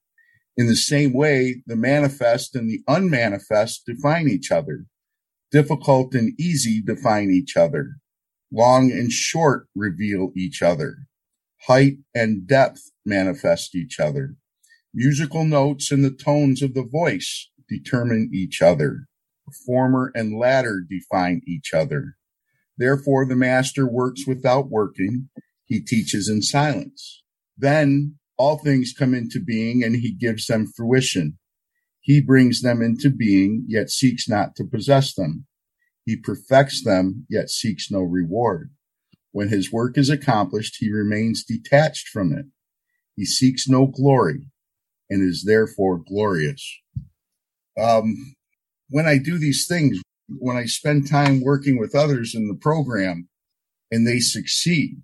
In 0.58 0.66
the 0.66 0.76
same 0.76 1.14
way, 1.14 1.62
the 1.66 1.76
manifest 1.76 2.56
and 2.56 2.68
the 2.68 2.82
unmanifest 2.88 3.86
define 3.86 4.28
each 4.28 4.52
other. 4.52 4.86
Difficult 5.52 6.14
and 6.14 6.38
easy 6.38 6.82
define 6.82 7.30
each 7.30 7.56
other. 7.56 7.96
Long 8.52 8.92
and 8.92 9.12
short 9.12 9.68
reveal 9.74 10.32
each 10.36 10.62
other. 10.62 10.98
Height 11.68 11.98
and 12.14 12.46
depth 12.46 12.90
manifest 13.06 13.74
each 13.76 14.00
other. 14.00 14.34
Musical 14.92 15.44
notes 15.44 15.92
and 15.92 16.04
the 16.04 16.10
tones 16.10 16.62
of 16.62 16.74
the 16.74 16.84
voice 16.84 17.50
determine 17.68 18.30
each 18.34 18.60
other 18.60 19.08
former 19.66 20.12
and 20.14 20.38
latter 20.38 20.84
define 20.88 21.42
each 21.46 21.72
other. 21.74 22.16
Therefore, 22.76 23.26
the 23.26 23.36
master 23.36 23.88
works 23.90 24.26
without 24.26 24.70
working. 24.70 25.28
He 25.64 25.80
teaches 25.80 26.28
in 26.28 26.42
silence. 26.42 27.22
Then 27.56 28.16
all 28.38 28.58
things 28.58 28.94
come 28.96 29.14
into 29.14 29.40
being 29.44 29.82
and 29.82 29.96
he 29.96 30.14
gives 30.14 30.46
them 30.46 30.72
fruition. 30.76 31.38
He 32.00 32.22
brings 32.22 32.62
them 32.62 32.80
into 32.80 33.10
being, 33.10 33.64
yet 33.68 33.90
seeks 33.90 34.28
not 34.28 34.54
to 34.56 34.64
possess 34.64 35.12
them. 35.12 35.46
He 36.06 36.16
perfects 36.16 36.82
them, 36.82 37.26
yet 37.28 37.50
seeks 37.50 37.90
no 37.90 38.00
reward. 38.00 38.70
When 39.32 39.48
his 39.48 39.70
work 39.70 39.98
is 39.98 40.08
accomplished, 40.08 40.76
he 40.78 40.90
remains 40.90 41.44
detached 41.44 42.08
from 42.08 42.32
it. 42.32 42.46
He 43.14 43.26
seeks 43.26 43.68
no 43.68 43.86
glory 43.86 44.46
and 45.10 45.22
is 45.22 45.44
therefore 45.44 45.98
glorious. 45.98 46.80
Um, 47.78 48.36
when 48.88 49.06
I 49.06 49.18
do 49.18 49.38
these 49.38 49.66
things, 49.66 50.00
when 50.28 50.56
I 50.56 50.64
spend 50.64 51.08
time 51.08 51.42
working 51.42 51.78
with 51.78 51.94
others 51.94 52.34
in 52.34 52.48
the 52.48 52.54
program 52.54 53.28
and 53.90 54.06
they 54.06 54.20
succeed, 54.20 55.02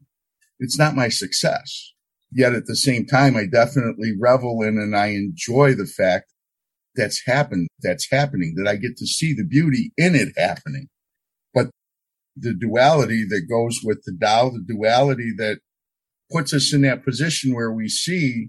it's 0.58 0.78
not 0.78 0.96
my 0.96 1.08
success. 1.08 1.93
Yet 2.34 2.52
at 2.52 2.66
the 2.66 2.74
same 2.74 3.06
time, 3.06 3.36
I 3.36 3.46
definitely 3.46 4.12
revel 4.18 4.60
in 4.62 4.76
and 4.76 4.96
I 4.96 5.08
enjoy 5.08 5.74
the 5.74 5.86
fact 5.86 6.32
that's 6.96 7.22
happened, 7.26 7.68
that's 7.80 8.10
happening, 8.10 8.54
that 8.56 8.68
I 8.68 8.74
get 8.74 8.96
to 8.98 9.06
see 9.06 9.32
the 9.32 9.44
beauty 9.44 9.92
in 9.96 10.16
it 10.16 10.28
happening. 10.36 10.88
But 11.54 11.70
the 12.36 12.52
duality 12.52 13.24
that 13.28 13.48
goes 13.48 13.80
with 13.84 14.02
the 14.04 14.16
Tao, 14.20 14.50
the 14.50 14.64
duality 14.66 15.32
that 15.38 15.60
puts 16.30 16.52
us 16.52 16.74
in 16.74 16.82
that 16.82 17.04
position 17.04 17.54
where 17.54 17.70
we 17.70 17.88
see, 17.88 18.48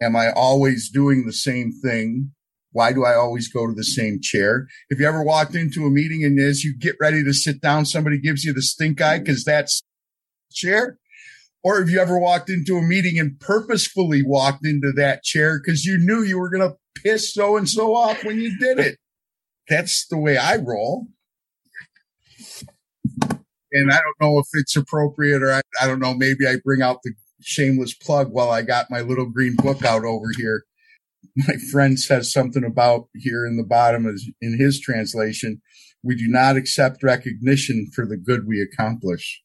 am 0.00 0.16
I 0.16 0.32
always 0.32 0.90
doing 0.90 1.24
the 1.24 1.32
same 1.32 1.72
thing? 1.72 2.32
Why 2.72 2.92
do 2.92 3.04
I 3.04 3.14
always 3.14 3.52
go 3.52 3.68
to 3.68 3.74
the 3.74 3.84
same 3.84 4.18
chair? 4.20 4.66
If 4.88 4.98
you 4.98 5.06
ever 5.06 5.22
walked 5.22 5.54
into 5.54 5.86
a 5.86 5.90
meeting 5.90 6.24
and 6.24 6.40
as 6.40 6.64
you 6.64 6.76
get 6.76 6.96
ready 7.00 7.22
to 7.22 7.32
sit 7.32 7.60
down, 7.60 7.86
somebody 7.86 8.18
gives 8.18 8.44
you 8.44 8.52
the 8.52 8.62
stink 8.62 9.00
eye 9.00 9.18
because 9.18 9.44
that's 9.44 9.82
chair. 10.52 10.98
Or 11.64 11.78
have 11.78 11.88
you 11.88 12.00
ever 12.00 12.18
walked 12.18 12.50
into 12.50 12.76
a 12.76 12.82
meeting 12.82 13.18
and 13.18 13.38
purposefully 13.38 14.22
walked 14.24 14.66
into 14.66 14.92
that 14.96 15.22
chair 15.22 15.60
because 15.60 15.84
you 15.84 15.96
knew 15.98 16.22
you 16.22 16.38
were 16.38 16.50
going 16.50 16.68
to 16.68 16.76
piss 17.02 17.32
so 17.32 17.56
and 17.56 17.68
so 17.68 17.94
off 17.94 18.24
when 18.24 18.40
you 18.40 18.58
did 18.58 18.78
it? 18.78 18.98
That's 19.68 20.06
the 20.08 20.18
way 20.18 20.36
I 20.36 20.56
roll. 20.56 21.06
And 23.74 23.90
I 23.90 23.96
don't 23.96 24.20
know 24.20 24.38
if 24.38 24.46
it's 24.54 24.76
appropriate 24.76 25.42
or 25.42 25.52
I, 25.52 25.60
I 25.80 25.86
don't 25.86 26.00
know. 26.00 26.14
Maybe 26.14 26.46
I 26.46 26.56
bring 26.64 26.82
out 26.82 26.98
the 27.04 27.12
shameless 27.40 27.94
plug 27.94 28.28
while 28.30 28.50
I 28.50 28.62
got 28.62 28.90
my 28.90 29.00
little 29.00 29.26
green 29.26 29.54
book 29.56 29.84
out 29.84 30.04
over 30.04 30.26
here 30.36 30.64
my 31.36 31.54
friend 31.70 31.98
says 31.98 32.32
something 32.32 32.64
about 32.64 33.08
here 33.14 33.46
in 33.46 33.56
the 33.56 33.64
bottom 33.64 34.06
is 34.06 34.30
in 34.40 34.58
his 34.58 34.80
translation, 34.80 35.60
we 36.02 36.14
do 36.14 36.28
not 36.28 36.56
accept 36.56 37.02
recognition 37.02 37.90
for 37.94 38.06
the 38.06 38.16
good 38.16 38.46
we 38.46 38.60
accomplish. 38.60 39.42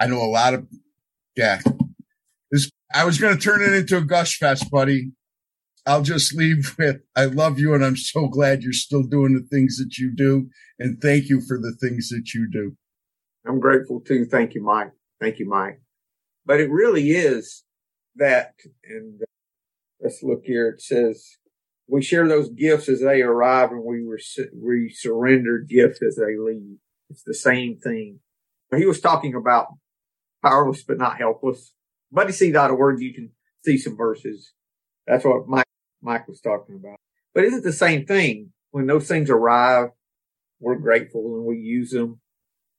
I 0.00 0.06
know 0.06 0.22
a 0.22 0.26
lot 0.30 0.54
of, 0.54 0.66
yeah, 1.38 1.60
this, 2.50 2.68
I 2.92 3.04
was 3.04 3.18
going 3.18 3.34
to 3.36 3.40
turn 3.40 3.62
it 3.62 3.72
into 3.72 3.96
a 3.96 4.02
gush 4.02 4.38
fest, 4.38 4.70
buddy. 4.72 5.12
I'll 5.86 6.02
just 6.02 6.34
leave 6.34 6.74
with, 6.78 6.96
I 7.14 7.26
love 7.26 7.60
you 7.60 7.74
and 7.74 7.84
I'm 7.84 7.96
so 7.96 8.26
glad 8.26 8.62
you're 8.62 8.72
still 8.72 9.04
doing 9.04 9.34
the 9.34 9.46
things 9.48 9.78
that 9.78 9.96
you 9.98 10.12
do. 10.14 10.48
And 10.80 11.00
thank 11.00 11.28
you 11.28 11.40
for 11.40 11.58
the 11.58 11.72
things 11.80 12.08
that 12.08 12.34
you 12.34 12.50
do. 12.50 12.76
I'm 13.46 13.60
grateful 13.60 14.00
too. 14.00 14.26
Thank 14.26 14.54
you, 14.54 14.62
Mike. 14.62 14.90
Thank 15.20 15.38
you, 15.38 15.48
Mike. 15.48 15.80
But 16.44 16.60
it 16.60 16.70
really 16.70 17.10
is 17.12 17.62
that, 18.16 18.54
and 18.84 19.22
uh, 19.22 19.26
let's 20.00 20.22
look 20.22 20.42
here. 20.44 20.68
It 20.70 20.82
says, 20.82 21.24
we 21.86 22.02
share 22.02 22.26
those 22.26 22.50
gifts 22.50 22.88
as 22.88 23.00
they 23.00 23.22
arrive 23.22 23.70
and 23.70 23.84
we, 23.84 24.04
we 24.04 24.90
surrender 24.90 25.58
gifts 25.60 26.02
as 26.02 26.16
they 26.16 26.36
leave. 26.36 26.78
It's 27.10 27.22
the 27.22 27.32
same 27.32 27.78
thing. 27.78 28.18
He 28.76 28.86
was 28.86 29.00
talking 29.00 29.34
about 29.34 29.68
powerless 30.42 30.82
but 30.82 30.98
not 30.98 31.18
helpless. 31.18 31.72
BuddyC.org, 32.14 32.28
you 32.28 32.32
see 32.32 32.50
that 32.52 32.76
word, 32.76 33.00
you 33.00 33.14
can 33.14 33.30
see 33.64 33.78
some 33.78 33.96
verses. 33.96 34.52
That's 35.06 35.24
what 35.24 35.48
Mike, 35.48 35.66
Mike 36.02 36.28
was 36.28 36.40
talking 36.40 36.76
about. 36.76 36.96
But 37.34 37.44
isn't 37.44 37.64
the 37.64 37.72
same 37.72 38.06
thing? 38.06 38.52
When 38.70 38.86
those 38.86 39.08
things 39.08 39.30
arrive, 39.30 39.90
we're 40.60 40.76
grateful 40.76 41.36
and 41.36 41.44
we 41.44 41.56
use 41.56 41.90
them. 41.90 42.20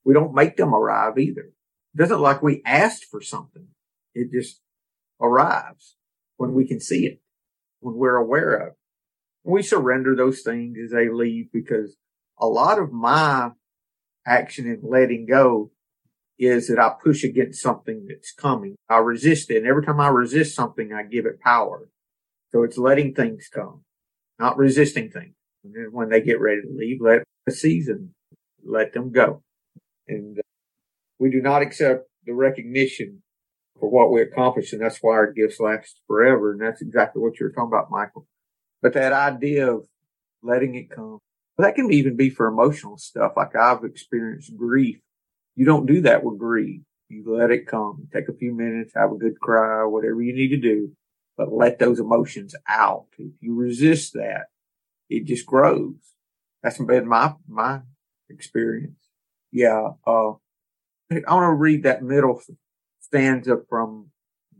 We 0.04 0.14
don't 0.14 0.34
make 0.34 0.56
them 0.56 0.74
arrive 0.74 1.18
either. 1.18 1.50
It 1.94 1.98
doesn't 1.98 2.20
like 2.20 2.42
we 2.42 2.62
asked 2.64 3.04
for 3.04 3.20
something. 3.20 3.68
It 4.14 4.30
just 4.32 4.60
arrives 5.20 5.96
when 6.36 6.54
we 6.54 6.66
can 6.66 6.80
see 6.80 7.06
it, 7.06 7.20
when 7.80 7.94
we're 7.96 8.16
aware 8.16 8.54
of. 8.54 8.68
it. 8.68 8.74
We 9.44 9.62
surrender 9.62 10.14
those 10.14 10.42
things 10.42 10.76
as 10.82 10.92
they 10.92 11.08
leave 11.08 11.50
because 11.52 11.96
a 12.38 12.46
lot 12.46 12.78
of 12.78 12.92
my 12.92 13.50
action 14.26 14.66
in 14.66 14.80
letting 14.88 15.26
go 15.26 15.70
is 16.40 16.68
that 16.68 16.78
I 16.78 16.92
push 17.04 17.22
against 17.22 17.60
something 17.60 18.06
that's 18.08 18.32
coming. 18.32 18.76
I 18.88 18.96
resist 18.96 19.50
it. 19.50 19.58
And 19.58 19.66
every 19.66 19.84
time 19.84 20.00
I 20.00 20.08
resist 20.08 20.54
something, 20.54 20.90
I 20.92 21.02
give 21.02 21.26
it 21.26 21.38
power. 21.40 21.88
So 22.50 22.62
it's 22.62 22.78
letting 22.78 23.14
things 23.14 23.48
come, 23.52 23.82
not 24.38 24.56
resisting 24.56 25.10
things. 25.10 25.34
And 25.62 25.74
then 25.74 25.88
when 25.92 26.08
they 26.08 26.22
get 26.22 26.40
ready 26.40 26.62
to 26.62 26.68
leave, 26.74 27.00
let 27.02 27.24
the 27.46 27.52
season, 27.52 28.14
let 28.64 28.94
them 28.94 29.12
go. 29.12 29.42
And 30.08 30.38
uh, 30.38 30.42
we 31.18 31.30
do 31.30 31.42
not 31.42 31.60
accept 31.60 32.08
the 32.24 32.32
recognition 32.32 33.22
for 33.78 33.90
what 33.90 34.10
we 34.10 34.22
accomplish. 34.22 34.72
And 34.72 34.80
that's 34.80 34.98
why 35.02 35.12
our 35.12 35.32
gifts 35.32 35.60
last 35.60 36.00
forever. 36.06 36.52
And 36.52 36.60
that's 36.62 36.80
exactly 36.80 37.20
what 37.20 37.38
you're 37.38 37.52
talking 37.52 37.68
about, 37.68 37.90
Michael. 37.90 38.26
But 38.80 38.94
that 38.94 39.12
idea 39.12 39.70
of 39.70 39.84
letting 40.42 40.74
it 40.74 40.90
come, 40.90 41.18
that 41.58 41.74
can 41.74 41.92
even 41.92 42.16
be 42.16 42.30
for 42.30 42.46
emotional 42.46 42.96
stuff. 42.96 43.32
Like 43.36 43.54
I've 43.54 43.84
experienced 43.84 44.56
grief. 44.56 45.00
You 45.56 45.64
don't 45.66 45.86
do 45.86 46.02
that 46.02 46.24
with 46.24 46.38
grief. 46.38 46.82
You 47.08 47.24
let 47.26 47.50
it 47.50 47.66
come. 47.66 48.08
Take 48.12 48.28
a 48.28 48.34
few 48.34 48.54
minutes, 48.54 48.92
have 48.94 49.12
a 49.12 49.16
good 49.16 49.40
cry, 49.40 49.84
whatever 49.84 50.22
you 50.22 50.32
need 50.32 50.50
to 50.50 50.56
do, 50.56 50.92
but 51.36 51.52
let 51.52 51.78
those 51.78 51.98
emotions 51.98 52.54
out. 52.68 53.06
If 53.18 53.32
you 53.40 53.54
resist 53.54 54.12
that, 54.14 54.46
it 55.08 55.24
just 55.24 55.44
grows. 55.44 55.96
That's 56.62 56.78
been 56.78 57.08
my, 57.08 57.34
my 57.48 57.80
experience. 58.28 59.08
Yeah. 59.50 59.88
Uh, 60.06 60.34
I 61.10 61.34
want 61.34 61.50
to 61.50 61.54
read 61.54 61.82
that 61.82 62.04
middle 62.04 62.40
stanza 63.00 63.56
from 63.68 64.10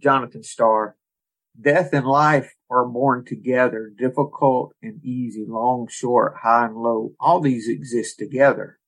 Jonathan 0.02 0.42
Star. 0.42 0.96
Death 1.60 1.92
and 1.92 2.06
life 2.06 2.54
are 2.68 2.86
born 2.86 3.24
together, 3.24 3.92
difficult 3.96 4.72
and 4.82 5.04
easy, 5.04 5.44
long, 5.46 5.86
short, 5.88 6.38
high 6.42 6.66
and 6.66 6.76
low. 6.76 7.12
All 7.20 7.40
these 7.40 7.68
exist 7.68 8.18
together. 8.18 8.79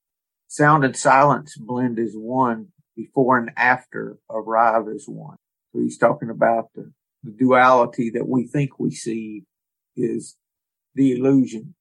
Sound 0.52 0.84
and 0.84 0.94
silence 0.94 1.56
blend 1.56 1.98
as 1.98 2.12
one, 2.14 2.72
before 2.94 3.38
and 3.38 3.52
after 3.56 4.18
arrive 4.28 4.86
as 4.86 5.06
one. 5.08 5.38
So 5.72 5.80
he's 5.80 5.96
talking 5.96 6.28
about 6.28 6.66
the 6.74 6.92
the 7.22 7.30
duality 7.30 8.10
that 8.10 8.28
we 8.28 8.46
think 8.46 8.78
we 8.78 8.90
see 8.90 9.44
is 9.96 10.36
the 10.94 11.12
illusion. 11.12 11.74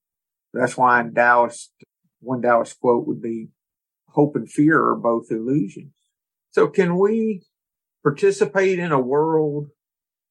That's 0.54 0.78
why 0.78 1.02
in 1.02 1.14
Taoist, 1.14 1.74
one 2.22 2.42
Taoist 2.42 2.80
quote 2.80 3.06
would 3.08 3.22
be, 3.22 3.50
hope 4.08 4.38
and 4.38 4.50
fear 4.50 4.82
are 4.82 4.96
both 4.96 5.32
illusions. 5.32 5.92
So 6.52 6.70
can 6.70 6.98
we 6.98 7.42
participate 8.04 8.80
in 8.80 8.94
a 8.94 9.02
world 9.02 9.68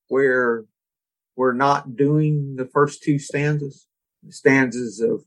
where 0.09 0.65
we're 1.37 1.53
not 1.53 1.95
doing 1.95 2.55
the 2.57 2.71
first 2.73 3.03
two 3.03 3.19
stanzas, 3.19 3.87
the 4.23 4.33
stanzas 4.33 4.99
of 4.99 5.25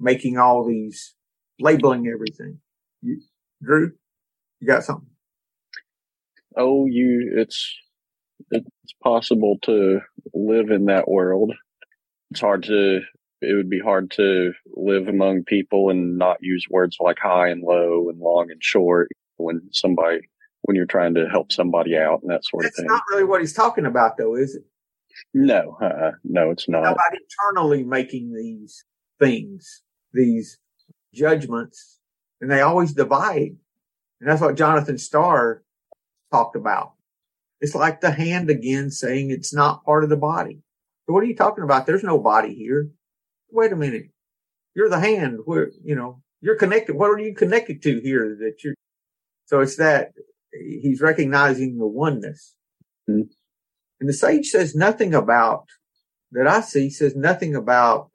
making 0.00 0.38
all 0.38 0.66
these 0.66 1.14
labeling 1.60 2.06
everything. 2.06 2.58
You, 3.02 3.20
Drew, 3.62 3.92
you 4.60 4.66
got 4.66 4.84
something? 4.84 5.08
Oh, 6.56 6.86
you, 6.86 7.32
it's, 7.36 7.76
it's 8.50 8.94
possible 9.02 9.58
to 9.62 10.00
live 10.34 10.70
in 10.70 10.86
that 10.86 11.08
world. 11.08 11.52
It's 12.30 12.40
hard 12.40 12.64
to, 12.64 13.00
it 13.40 13.54
would 13.54 13.70
be 13.70 13.80
hard 13.80 14.10
to 14.12 14.52
live 14.74 15.08
among 15.08 15.44
people 15.44 15.90
and 15.90 16.18
not 16.18 16.38
use 16.40 16.66
words 16.68 16.96
like 17.00 17.18
high 17.18 17.48
and 17.48 17.62
low 17.62 18.08
and 18.08 18.18
long 18.18 18.50
and 18.50 18.62
short 18.62 19.08
when 19.36 19.62
somebody, 19.72 20.20
when 20.62 20.74
you're 20.76 20.86
trying 20.86 21.14
to 21.14 21.28
help 21.28 21.52
somebody 21.52 21.96
out 21.96 22.20
and 22.22 22.30
that 22.30 22.44
sort 22.44 22.64
That's 22.64 22.78
of 22.78 22.82
thing. 22.82 22.88
That's 22.88 22.98
not 22.98 23.14
really 23.14 23.24
what 23.24 23.40
he's 23.40 23.52
talking 23.52 23.86
about 23.86 24.16
though, 24.16 24.34
is 24.34 24.56
it? 24.56 24.64
No, 25.34 25.76
uh, 25.82 26.12
no, 26.24 26.50
it's 26.50 26.68
not. 26.68 26.84
How 26.84 26.92
about 26.92 27.12
internally 27.12 27.84
making 27.84 28.34
these 28.34 28.84
things, 29.18 29.82
these 30.12 30.58
judgments, 31.12 31.98
and 32.40 32.50
they 32.50 32.60
always 32.60 32.92
divide. 32.92 33.56
And 34.20 34.28
that's 34.28 34.40
what 34.40 34.56
Jonathan 34.56 34.98
Star 34.98 35.62
talked 36.32 36.56
about. 36.56 36.92
It's 37.60 37.74
like 37.74 38.00
the 38.00 38.10
hand 38.10 38.50
again 38.50 38.90
saying 38.90 39.30
it's 39.30 39.54
not 39.54 39.84
part 39.84 40.04
of 40.04 40.10
the 40.10 40.16
body. 40.16 40.62
So 41.06 41.12
what 41.12 41.22
are 41.22 41.26
you 41.26 41.36
talking 41.36 41.64
about? 41.64 41.86
There's 41.86 42.04
no 42.04 42.18
body 42.18 42.54
here. 42.54 42.90
Wait 43.50 43.72
a 43.72 43.76
minute. 43.76 44.10
You're 44.74 44.88
the 44.88 45.00
hand 45.00 45.38
where, 45.44 45.70
you 45.82 45.96
know, 45.96 46.22
you're 46.40 46.56
connected. 46.56 46.94
What 46.94 47.10
are 47.10 47.18
you 47.18 47.34
connected 47.34 47.82
to 47.82 48.00
here 48.00 48.36
that 48.40 48.62
you're, 48.62 48.74
so 49.46 49.60
it's 49.60 49.76
that 49.76 50.12
he's 50.52 51.00
recognizing 51.00 51.78
the 51.78 51.86
oneness. 51.86 52.54
Mm. 53.08 53.28
And 54.00 54.08
the 54.08 54.12
sage 54.12 54.48
says 54.48 54.74
nothing 54.74 55.14
about 55.14 55.66
that 56.32 56.46
I 56.46 56.60
see 56.60 56.90
says 56.90 57.16
nothing 57.16 57.54
about 57.54 58.10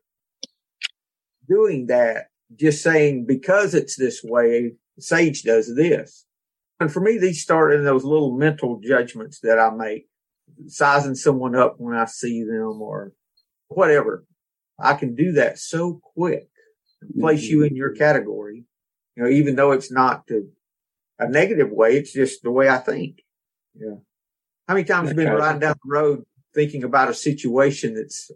doing 1.50 1.88
that. 1.88 2.28
Just 2.56 2.84
saying 2.84 3.26
because 3.26 3.74
it's 3.74 3.96
this 3.96 4.22
way, 4.24 4.74
sage 5.00 5.44
does 5.44 5.76
this. 5.76 6.26
And 6.80 6.92
for 6.92 7.00
me, 7.00 7.18
these 7.18 7.42
start 7.42 7.74
in 7.74 7.84
those 7.84 8.04
little 8.04 8.36
mental 8.36 8.80
judgments 8.84 9.40
that 9.42 9.60
I 9.60 9.70
make, 9.70 10.08
sizing 10.68 11.16
someone 11.16 11.56
up 11.56 11.76
when 11.78 11.96
I 11.96 12.06
see 12.06 12.44
them 12.44 12.82
or 12.82 13.14
whatever. 13.70 14.26
I 14.80 14.94
can 14.96 15.16
do 15.16 15.34
that 15.34 15.60
so 15.60 16.02
quick, 16.16 16.50
place 17.20 17.44
you 17.44 17.64
in 17.64 17.76
your 17.76 17.92
mm-hmm. 17.92 18.00
category, 18.00 18.66
you 19.16 19.24
know, 19.24 19.30
even 19.30 19.56
though 19.56 19.72
it's 19.72 19.92
not 19.92 20.28
to 20.28 20.50
a 21.20 21.30
negative 21.30 21.70
way, 21.70 21.98
it's 21.98 22.14
just 22.14 22.44
the 22.44 22.52
way 22.52 22.68
I 22.68 22.78
think. 22.78 23.22
Yeah. 23.76 23.96
How 24.68 24.74
many 24.74 24.86
times 24.86 25.10
have 25.10 25.18
you 25.18 25.26
been 25.26 25.34
riding 25.34 25.60
down 25.60 25.76
the 25.84 25.90
road 25.90 26.26
thinking 26.54 26.84
about 26.84 27.10
a 27.10 27.14
situation 27.14 27.96
that's 27.96 28.32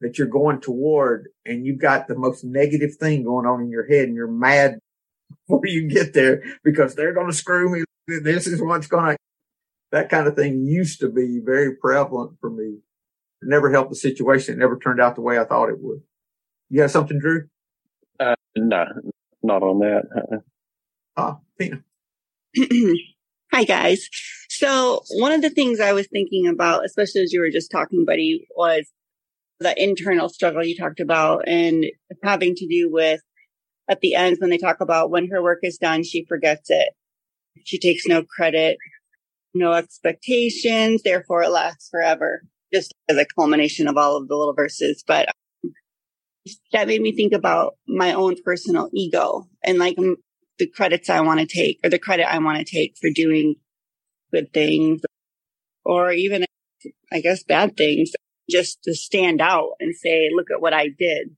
that 0.00 0.18
you're 0.18 0.26
going 0.26 0.60
toward 0.60 1.28
and 1.44 1.66
you've 1.66 1.80
got 1.80 2.08
the 2.08 2.14
most 2.14 2.44
negative 2.44 2.96
thing 2.96 3.22
going 3.22 3.46
on 3.46 3.60
in 3.60 3.70
your 3.70 3.86
head 3.86 4.06
and 4.06 4.14
you're 4.14 4.30
mad 4.30 4.78
before 5.48 5.66
you 5.66 5.88
get 5.88 6.14
there 6.14 6.42
because 6.64 6.94
they're 6.94 7.14
going 7.14 7.28
to 7.28 7.36
screw 7.36 7.70
me. 7.70 7.84
This 8.06 8.46
is 8.46 8.60
what's 8.62 8.86
going 8.86 9.12
to, 9.12 9.16
that 9.92 10.08
kind 10.08 10.26
of 10.26 10.34
thing 10.34 10.64
used 10.64 11.00
to 11.00 11.08
be 11.08 11.40
very 11.44 11.76
prevalent 11.76 12.38
for 12.40 12.50
me. 12.50 12.78
It 13.42 13.48
never 13.48 13.70
helped 13.70 13.90
the 13.90 13.96
situation. 13.96 14.54
It 14.54 14.58
never 14.58 14.78
turned 14.78 15.00
out 15.00 15.14
the 15.14 15.20
way 15.20 15.38
I 15.38 15.44
thought 15.44 15.70
it 15.70 15.80
would. 15.80 16.02
You 16.68 16.80
got 16.80 16.90
something, 16.90 17.18
Drew? 17.18 17.48
Uh, 18.18 18.34
no, 18.56 18.84
not 19.42 19.62
on 19.62 19.80
that. 19.80 20.02
Uh-uh. 20.14 20.38
Ah, 21.16 21.38
Tina. 21.58 21.82
Hi 23.52 23.64
guys. 23.64 24.08
So 24.48 25.02
one 25.10 25.32
of 25.32 25.42
the 25.42 25.50
things 25.50 25.80
I 25.80 25.92
was 25.92 26.06
thinking 26.06 26.46
about, 26.46 26.84
especially 26.84 27.22
as 27.22 27.32
you 27.32 27.40
were 27.40 27.50
just 27.50 27.70
talking, 27.70 28.04
buddy, 28.04 28.46
was 28.56 28.88
the 29.60 29.82
internal 29.82 30.28
struggle 30.28 30.64
you 30.64 30.76
talked 30.76 31.00
about 31.00 31.46
and 31.46 31.84
having 32.24 32.54
to 32.54 32.66
do 32.66 32.90
with 32.90 33.20
at 33.88 34.00
the 34.00 34.14
end 34.14 34.38
when 34.40 34.50
they 34.50 34.58
talk 34.58 34.80
about 34.80 35.10
when 35.10 35.28
her 35.28 35.42
work 35.42 35.58
is 35.62 35.76
done, 35.76 36.02
she 36.02 36.24
forgets 36.24 36.70
it. 36.70 36.90
She 37.64 37.78
takes 37.78 38.06
no 38.06 38.22
credit, 38.22 38.78
no 39.52 39.72
expectations, 39.72 41.02
therefore 41.02 41.42
it 41.42 41.50
lasts 41.50 41.88
forever, 41.90 42.42
just 42.72 42.94
as 43.08 43.18
a 43.18 43.26
culmination 43.26 43.86
of 43.86 43.96
all 43.96 44.16
of 44.16 44.28
the 44.28 44.36
little 44.36 44.54
verses. 44.54 45.04
But 45.06 45.28
um, 45.28 45.72
that 46.72 46.86
made 46.86 47.02
me 47.02 47.14
think 47.14 47.32
about 47.32 47.74
my 47.86 48.14
own 48.14 48.36
personal 48.42 48.88
ego 48.94 49.46
and 49.62 49.78
like 49.78 49.96
the 50.58 50.66
credits 50.68 51.10
I 51.10 51.20
want 51.20 51.40
to 51.40 51.46
take 51.46 51.80
or 51.84 51.90
the 51.90 51.98
credit 51.98 52.32
I 52.32 52.38
want 52.38 52.58
to 52.58 52.64
take 52.64 52.94
for 52.98 53.10
doing 53.10 53.56
good 54.32 54.52
things 54.54 55.02
or 55.84 56.12
even, 56.12 56.46
I 57.12 57.20
guess, 57.20 57.42
bad 57.42 57.76
things 57.76 58.12
just 58.50 58.82
to 58.84 58.94
stand 58.94 59.40
out 59.40 59.70
and 59.80 59.94
say, 59.94 60.30
look 60.34 60.50
at 60.50 60.60
what 60.60 60.72
I 60.72 60.88
did. 60.88 61.36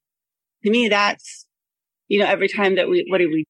To 0.64 0.70
me, 0.70 0.88
that's, 0.88 1.46
you 2.08 2.18
know, 2.18 2.26
every 2.26 2.48
time 2.48 2.76
that 2.76 2.88
we, 2.88 3.06
what 3.08 3.18
do 3.18 3.28
we 3.28 3.44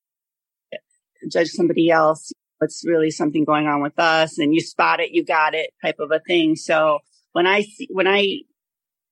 judge 1.30 1.48
somebody 1.48 1.90
else? 1.90 2.32
What's 2.58 2.84
really 2.86 3.10
something 3.10 3.44
going 3.44 3.66
on 3.66 3.82
with 3.82 3.98
us 3.98 4.38
and 4.38 4.54
you 4.54 4.60
spot 4.60 5.00
it, 5.00 5.10
you 5.12 5.24
got 5.24 5.54
it 5.54 5.70
type 5.82 5.96
of 5.98 6.10
a 6.12 6.20
thing. 6.20 6.56
So 6.56 7.00
when 7.32 7.46
I 7.46 7.62
see, 7.62 7.88
when 7.90 8.06
I, 8.06 8.40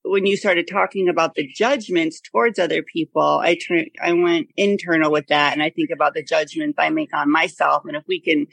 when 0.03 0.25
you 0.25 0.37
started 0.37 0.67
talking 0.67 1.09
about 1.09 1.35
the 1.35 1.47
judgments 1.47 2.21
towards 2.21 2.59
other 2.59 2.83
people, 2.83 3.41
I 3.43 3.57
turned, 3.57 3.91
I 4.03 4.13
went 4.13 4.49
internal 4.57 5.11
with 5.11 5.27
that. 5.29 5.53
And 5.53 5.63
I 5.63 5.71
think 5.71 5.91
about 5.91 6.15
the 6.15 6.23
judgments 6.23 6.77
I 6.79 6.91
make 6.91 7.15
on 7.15 7.31
myself. 7.31 7.83
And 7.87 7.97
if 7.97 8.05
we 8.09 8.21
can 8.21 8.47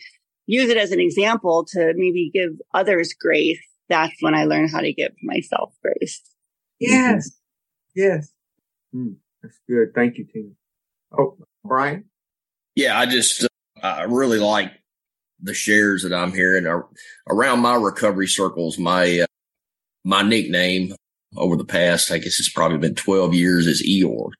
use 0.45 0.69
it 0.69 0.77
as 0.77 0.91
an 0.91 0.99
example 0.99 1.65
to 1.73 1.93
maybe 1.95 2.31
give 2.33 2.51
others 2.73 3.13
grace, 3.13 3.61
that's 3.89 4.21
when 4.21 4.35
I 4.35 4.45
learned 4.45 4.71
how 4.71 4.81
to 4.81 4.93
give 4.93 5.13
myself 5.23 5.73
grace. 5.81 6.21
Yes. 6.79 7.31
Yes. 7.95 8.31
Mm, 8.93 9.15
that's 9.41 9.59
good. 9.67 9.93
Thank 9.95 10.17
you, 10.17 10.25
Tina. 10.25 10.49
Oh, 11.17 11.37
Brian? 11.63 12.05
Yeah, 12.75 12.99
I 12.99 13.05
just, 13.05 13.43
uh, 13.43 13.47
I 13.81 14.03
really 14.03 14.39
like 14.39 14.71
the 15.41 15.53
shares 15.53 16.03
that 16.03 16.13
I'm 16.13 16.31
hearing 16.31 16.65
around 17.27 17.59
my 17.59 17.75
recovery 17.75 18.27
circles. 18.27 18.77
My, 18.77 19.21
uh, 19.21 19.25
my 20.03 20.21
nickname 20.21 20.93
over 21.35 21.55
the 21.55 21.65
past, 21.65 22.11
I 22.11 22.17
guess 22.17 22.39
it's 22.39 22.49
probably 22.49 22.77
been 22.77 22.95
12 22.95 23.33
years 23.33 23.67
is 23.67 23.83
Eeyore. 23.83 24.31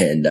And 0.00 0.26
uh, 0.26 0.30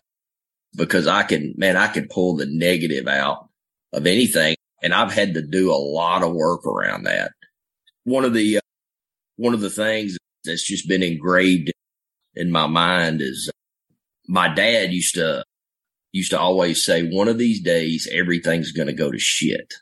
because 0.76 1.08
I 1.08 1.24
can, 1.24 1.54
man, 1.58 1.78
I 1.78 1.88
can 1.88 2.08
pull 2.08 2.36
the 2.36 2.46
negative 2.46 3.08
out 3.08 3.50
of 3.94 4.06
anything. 4.08 4.56
And 4.82 4.94
I've 4.94 5.14
had 5.14 5.34
to 5.36 5.42
do 5.42 5.72
a 5.72 5.76
lot 5.76 6.24
of 6.24 6.34
work 6.34 6.66
around 6.66 7.04
that. 7.04 7.32
One 8.04 8.26
of 8.26 8.34
the, 8.34 8.58
uh, 8.58 8.62
one 9.38 9.54
of 9.54 9.62
the 9.62 9.70
things 9.70 10.18
that's 10.44 10.64
just 10.64 10.88
been 10.88 11.04
engraved 11.04 11.72
in 12.36 12.52
my 12.52 12.68
mind 12.68 13.22
is 13.22 13.50
uh, 13.50 13.58
my 14.28 14.54
dad 14.54 14.92
used 14.92 15.16
to, 15.16 15.44
used 16.12 16.32
to 16.32 16.40
always 16.40 16.84
say, 16.84 17.08
one 17.10 17.28
of 17.28 17.38
these 17.38 17.62
days, 17.62 18.08
everything's 18.12 18.72
going 18.72 18.88
to 18.88 18.94
go 18.94 19.12
to 19.12 19.20
shit. 19.20 19.74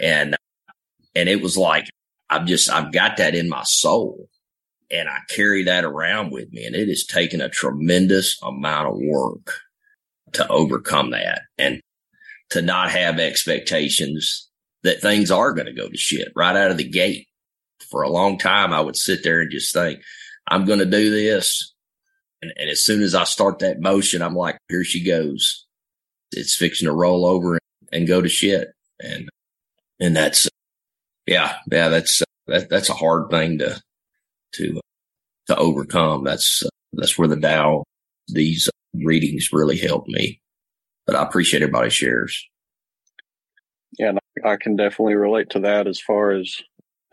And, 0.00 0.36
and 1.14 1.28
it 1.28 1.42
was 1.42 1.56
like, 1.56 1.88
I've 2.30 2.46
just, 2.46 2.70
I've 2.70 2.92
got 2.92 3.16
that 3.16 3.34
in 3.34 3.48
my 3.48 3.62
soul 3.64 4.28
and 4.90 5.08
I 5.08 5.18
carry 5.30 5.64
that 5.64 5.84
around 5.84 6.30
with 6.30 6.52
me. 6.52 6.64
And 6.64 6.74
it 6.74 6.88
has 6.88 7.04
taken 7.04 7.40
a 7.40 7.48
tremendous 7.48 8.38
amount 8.42 8.88
of 8.88 9.00
work 9.02 9.60
to 10.34 10.46
overcome 10.48 11.10
that 11.10 11.42
and 11.58 11.80
to 12.50 12.62
not 12.62 12.90
have 12.90 13.18
expectations 13.18 14.48
that 14.82 15.00
things 15.00 15.30
are 15.30 15.52
going 15.52 15.66
to 15.66 15.72
go 15.72 15.88
to 15.88 15.96
shit 15.96 16.32
right 16.36 16.56
out 16.56 16.70
of 16.70 16.76
the 16.76 16.88
gate. 16.88 17.26
For 17.90 18.02
a 18.02 18.10
long 18.10 18.38
time, 18.38 18.72
I 18.72 18.80
would 18.80 18.96
sit 18.96 19.22
there 19.22 19.40
and 19.40 19.50
just 19.50 19.72
think, 19.72 20.00
I'm 20.48 20.64
going 20.64 20.78
to 20.80 20.86
do 20.86 21.10
this. 21.10 21.72
And, 22.42 22.52
and 22.56 22.70
as 22.70 22.84
soon 22.84 23.02
as 23.02 23.14
I 23.14 23.24
start 23.24 23.60
that 23.60 23.80
motion, 23.80 24.22
I'm 24.22 24.34
like, 24.34 24.58
here 24.68 24.84
she 24.84 25.04
goes. 25.04 25.66
It's 26.32 26.56
fixing 26.56 26.86
to 26.86 26.92
roll 26.92 27.24
over 27.24 27.58
and, 27.92 28.08
go 28.08 28.20
to 28.20 28.28
shit. 28.28 28.68
And, 29.00 29.28
and 30.00 30.16
that's, 30.16 30.48
yeah, 31.26 31.56
yeah, 31.70 31.88
that's, 31.88 32.22
that, 32.46 32.68
that's 32.68 32.90
a 32.90 32.94
hard 32.94 33.30
thing 33.30 33.58
to, 33.58 33.80
to 34.56 34.80
to 35.46 35.56
overcome. 35.56 36.24
That's 36.24 36.62
that's 36.92 37.18
where 37.18 37.28
the 37.28 37.36
Tao 37.36 37.84
these 38.28 38.68
readings 38.94 39.50
really 39.52 39.76
helped 39.76 40.08
me. 40.08 40.40
But 41.06 41.16
I 41.16 41.22
appreciate 41.22 41.62
everybody 41.62 41.90
shares. 41.90 42.48
Yeah, 43.98 44.12
I 44.44 44.56
can 44.56 44.76
definitely 44.76 45.14
relate 45.14 45.50
to 45.50 45.60
that 45.60 45.86
as 45.86 46.00
far 46.00 46.32
as 46.32 46.56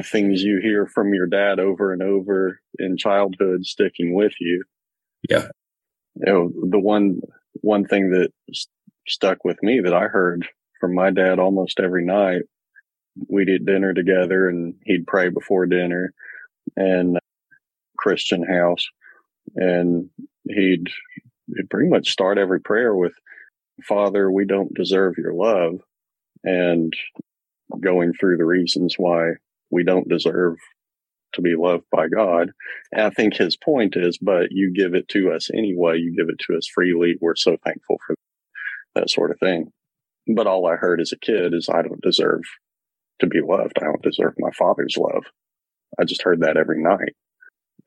things 0.01 0.41
you 0.41 0.59
hear 0.61 0.85
from 0.85 1.13
your 1.13 1.27
dad 1.27 1.59
over 1.59 1.93
and 1.93 2.01
over 2.01 2.59
in 2.79 2.97
childhood 2.97 3.65
sticking 3.65 4.13
with 4.13 4.33
you. 4.39 4.63
Yeah. 5.29 5.47
You 6.15 6.25
know, 6.25 6.51
the 6.69 6.79
one 6.79 7.21
one 7.61 7.85
thing 7.85 8.11
that 8.11 8.31
st- 8.53 8.69
stuck 9.07 9.43
with 9.43 9.61
me 9.61 9.81
that 9.83 9.93
I 9.93 10.07
heard 10.07 10.47
from 10.79 10.95
my 10.95 11.11
dad 11.11 11.39
almost 11.39 11.79
every 11.79 12.05
night, 12.05 12.43
we'd 13.29 13.49
eat 13.49 13.65
dinner 13.65 13.93
together 13.93 14.47
and 14.47 14.75
he'd 14.85 15.07
pray 15.07 15.29
before 15.29 15.65
dinner 15.65 16.13
and 16.75 17.19
Christian 17.97 18.43
house. 18.43 18.87
And 19.55 20.09
he'd, 20.47 20.87
he'd 21.55 21.69
pretty 21.69 21.89
much 21.89 22.09
start 22.09 22.37
every 22.37 22.61
prayer 22.61 22.95
with, 22.95 23.13
Father, 23.83 24.31
we 24.31 24.45
don't 24.45 24.73
deserve 24.73 25.15
your 25.17 25.33
love. 25.33 25.81
And 26.43 26.93
going 27.79 28.13
through 28.13 28.37
the 28.37 28.45
reasons 28.45 28.95
why 28.97 29.33
we 29.71 29.83
don't 29.83 30.09
deserve 30.09 30.57
to 31.33 31.41
be 31.41 31.55
loved 31.55 31.85
by 31.91 32.07
God. 32.07 32.51
And 32.91 33.01
I 33.01 33.09
think 33.09 33.35
his 33.35 33.55
point 33.55 33.95
is, 33.95 34.17
but 34.17 34.51
you 34.51 34.73
give 34.73 34.93
it 34.93 35.07
to 35.09 35.31
us 35.31 35.49
anyway. 35.53 35.97
You 35.97 36.15
give 36.15 36.29
it 36.29 36.39
to 36.47 36.57
us 36.57 36.67
freely. 36.73 37.15
We're 37.21 37.35
so 37.35 37.57
thankful 37.63 37.99
for 38.05 38.15
that 38.95 39.09
sort 39.09 39.31
of 39.31 39.39
thing. 39.39 39.71
But 40.27 40.47
all 40.47 40.67
I 40.67 40.75
heard 40.75 41.01
as 41.01 41.11
a 41.11 41.19
kid 41.19 41.53
is 41.53 41.69
I 41.69 41.81
don't 41.81 42.01
deserve 42.01 42.41
to 43.19 43.27
be 43.27 43.41
loved. 43.41 43.77
I 43.81 43.85
don't 43.85 44.01
deserve 44.01 44.33
my 44.37 44.51
father's 44.51 44.97
love. 44.97 45.23
I 45.99 46.03
just 46.03 46.23
heard 46.23 46.41
that 46.41 46.57
every 46.57 46.81
night. 46.81 47.15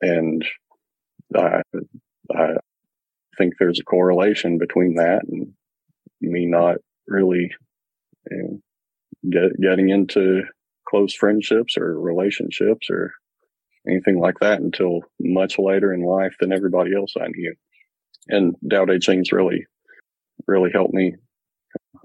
And 0.01 0.45
I, 1.35 1.61
I 2.35 2.47
think 3.37 3.53
there's 3.59 3.79
a 3.79 3.83
correlation 3.83 4.57
between 4.57 4.95
that 4.95 5.21
and 5.27 5.53
me 6.21 6.45
not 6.45 6.77
really 7.07 7.51
you 8.31 8.37
know, 8.37 8.59
get, 9.29 9.61
getting 9.61 9.89
into 9.89 10.43
close 10.95 11.13
friendships 11.13 11.77
or 11.77 11.99
relationships 11.99 12.87
or 12.89 13.11
anything 13.87 14.17
like 14.17 14.35
that 14.39 14.61
until 14.61 15.01
much 15.19 15.59
later 15.59 15.93
in 15.93 16.01
life 16.01 16.33
than 16.39 16.53
everybody 16.53 16.95
else 16.95 17.13
I 17.19 17.27
knew. 17.27 17.53
And 18.29 18.55
Tao 18.69 18.85
Te 18.85 18.99
Ching's 18.99 19.31
really, 19.33 19.65
really 20.47 20.69
helped 20.73 20.93
me 20.93 21.15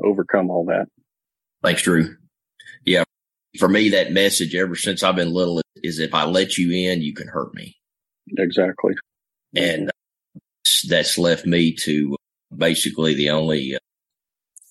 overcome 0.02 0.50
all 0.50 0.66
that. 0.66 0.86
Thanks, 1.62 1.82
Drew. 1.82 2.16
Yeah. 2.84 3.04
For 3.58 3.68
me, 3.68 3.90
that 3.90 4.12
message 4.12 4.54
ever 4.54 4.74
since 4.74 5.02
I've 5.02 5.16
been 5.16 5.32
little 5.32 5.60
is 5.76 5.98
if 6.00 6.12
I 6.12 6.24
let 6.24 6.58
you 6.58 6.90
in, 6.90 7.00
you 7.00 7.14
can 7.14 7.28
hurt 7.28 7.54
me. 7.54 7.76
Exactly. 8.38 8.94
And 9.54 9.90
that's 10.88 11.16
left 11.16 11.46
me 11.46 11.74
to 11.76 12.16
basically 12.56 13.14
the 13.14 13.30
only, 13.30 13.76
uh, 13.76 13.78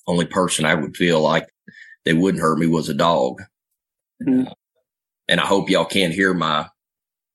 only 0.07 0.25
person 0.25 0.65
I 0.65 0.75
would 0.75 0.97
feel 0.97 1.21
like 1.21 1.47
they 2.03 2.13
wouldn't 2.13 2.41
hurt 2.41 2.59
me 2.59 2.67
was 2.67 2.89
a 2.89 2.93
dog. 2.93 3.41
Mm-hmm. 4.21 4.47
Uh, 4.47 4.53
and 5.27 5.39
I 5.39 5.45
hope 5.45 5.69
y'all 5.69 5.85
can't 5.85 6.13
hear 6.13 6.33
my 6.33 6.67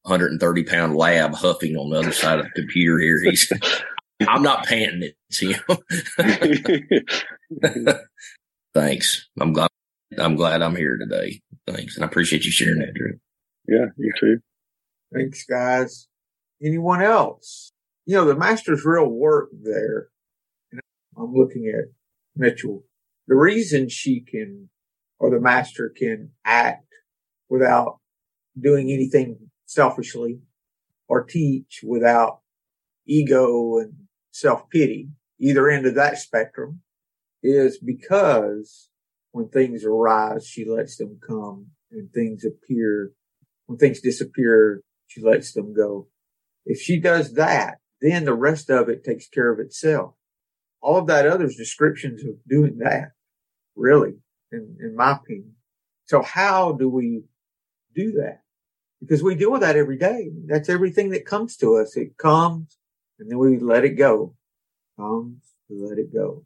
130 0.03 0.64
pound 0.64 0.97
lab 0.97 1.35
huffing 1.35 1.77
on 1.77 1.90
the 1.90 1.99
other 1.99 2.12
side 2.12 2.40
of 2.40 2.47
the 2.47 2.53
computer 2.53 2.99
here. 2.99 3.20
He's, 3.23 3.51
I'm 4.29 4.42
not 4.42 4.66
panting 4.66 5.03
it. 5.03 5.16
it's 5.29 5.40
him. 5.40 5.61
Thanks. 8.75 9.29
I'm 9.40 9.53
glad, 9.53 9.68
I'm 10.18 10.37
glad 10.37 10.62
I'm 10.62 10.77
here 10.77 10.99
today. 10.99 11.40
Thanks. 11.66 11.97
And 11.97 12.05
I 12.05 12.09
appreciate 12.09 12.44
you 12.44 12.51
sharing 12.51 12.81
that, 12.81 12.94
Drew. 12.94 13.18
Yeah, 13.66 13.87
you 13.97 14.12
too. 14.18 14.38
Thanks, 15.14 15.44
guys. 15.44 16.09
Anyone 16.62 17.03
else? 17.03 17.70
You 18.07 18.16
know, 18.16 18.27
the 18.27 18.37
master's 18.37 18.85
real 18.85 19.07
work 19.07 19.49
there. 19.53 20.09
I'm 21.16 21.33
looking 21.33 21.68
at 21.68 21.87
Mitchell. 22.37 22.85
The 23.29 23.37
reason 23.37 23.88
she 23.88 24.20
can, 24.20 24.68
or 25.25 25.31
the 25.31 25.41
master 25.41 25.89
can 25.89 26.31
act 26.45 26.85
without 27.49 27.99
doing 28.61 28.91
anything 28.91 29.39
selfishly 29.65 30.39
or 31.09 31.25
teach 31.25 31.81
without 31.83 32.41
ego 33.07 33.79
and 33.79 33.95
self 34.33 34.69
pity, 34.69 35.09
either 35.41 35.71
end 35.71 35.87
of 35.87 35.95
that 35.95 36.19
spectrum 36.19 36.83
is 37.43 37.79
because 37.79 38.91
when 39.33 39.49
things 39.49 39.83
arise, 39.83 40.47
she 40.47 40.67
lets 40.67 40.99
them 40.99 41.19
come 41.27 41.69
and 41.91 42.13
things 42.13 42.45
appear. 42.45 43.13
When 43.65 43.79
things 43.79 44.03
disappear, 44.03 44.83
she 45.07 45.23
lets 45.23 45.55
them 45.55 45.73
go. 45.73 46.09
If 46.67 46.83
she 46.83 47.01
does 47.01 47.33
that, 47.33 47.79
then 48.03 48.27
the 48.27 48.35
rest 48.35 48.69
of 48.69 48.91
it 48.91 49.05
takes 49.05 49.27
care 49.27 49.51
of 49.51 49.59
itself. 49.59 50.17
All 50.83 50.99
of 50.99 51.07
that 51.07 51.27
other 51.27 51.47
is 51.47 51.57
descriptions 51.57 52.23
of 52.25 52.35
doing 52.47 52.77
that, 52.81 53.13
really, 53.75 54.17
in, 54.55 54.77
in 54.81 54.97
my 54.97 55.12
opinion. 55.12 55.55
So 56.07 56.23
how 56.23 56.73
do 56.73 56.88
we 56.88 57.25
do 57.95 58.12
that? 58.12 58.45
because 59.05 59.23
we 59.23 59.35
deal 59.35 59.53
with 59.53 59.61
that 59.61 59.77
every 59.77 59.99
day. 59.99 60.31
That's 60.47 60.69
everything 60.69 61.11
that 61.11 61.27
comes 61.27 61.57
to 61.59 61.77
us. 61.77 61.97
It 61.97 62.17
comes 62.17 62.79
and 63.19 63.31
then 63.31 63.38
we 63.38 63.59
let 63.59 63.85
it 63.85 63.90
go. 63.90 64.35
Comes, 64.97 65.43
let 65.69 65.99
it 65.99 66.12
go. 66.12 66.45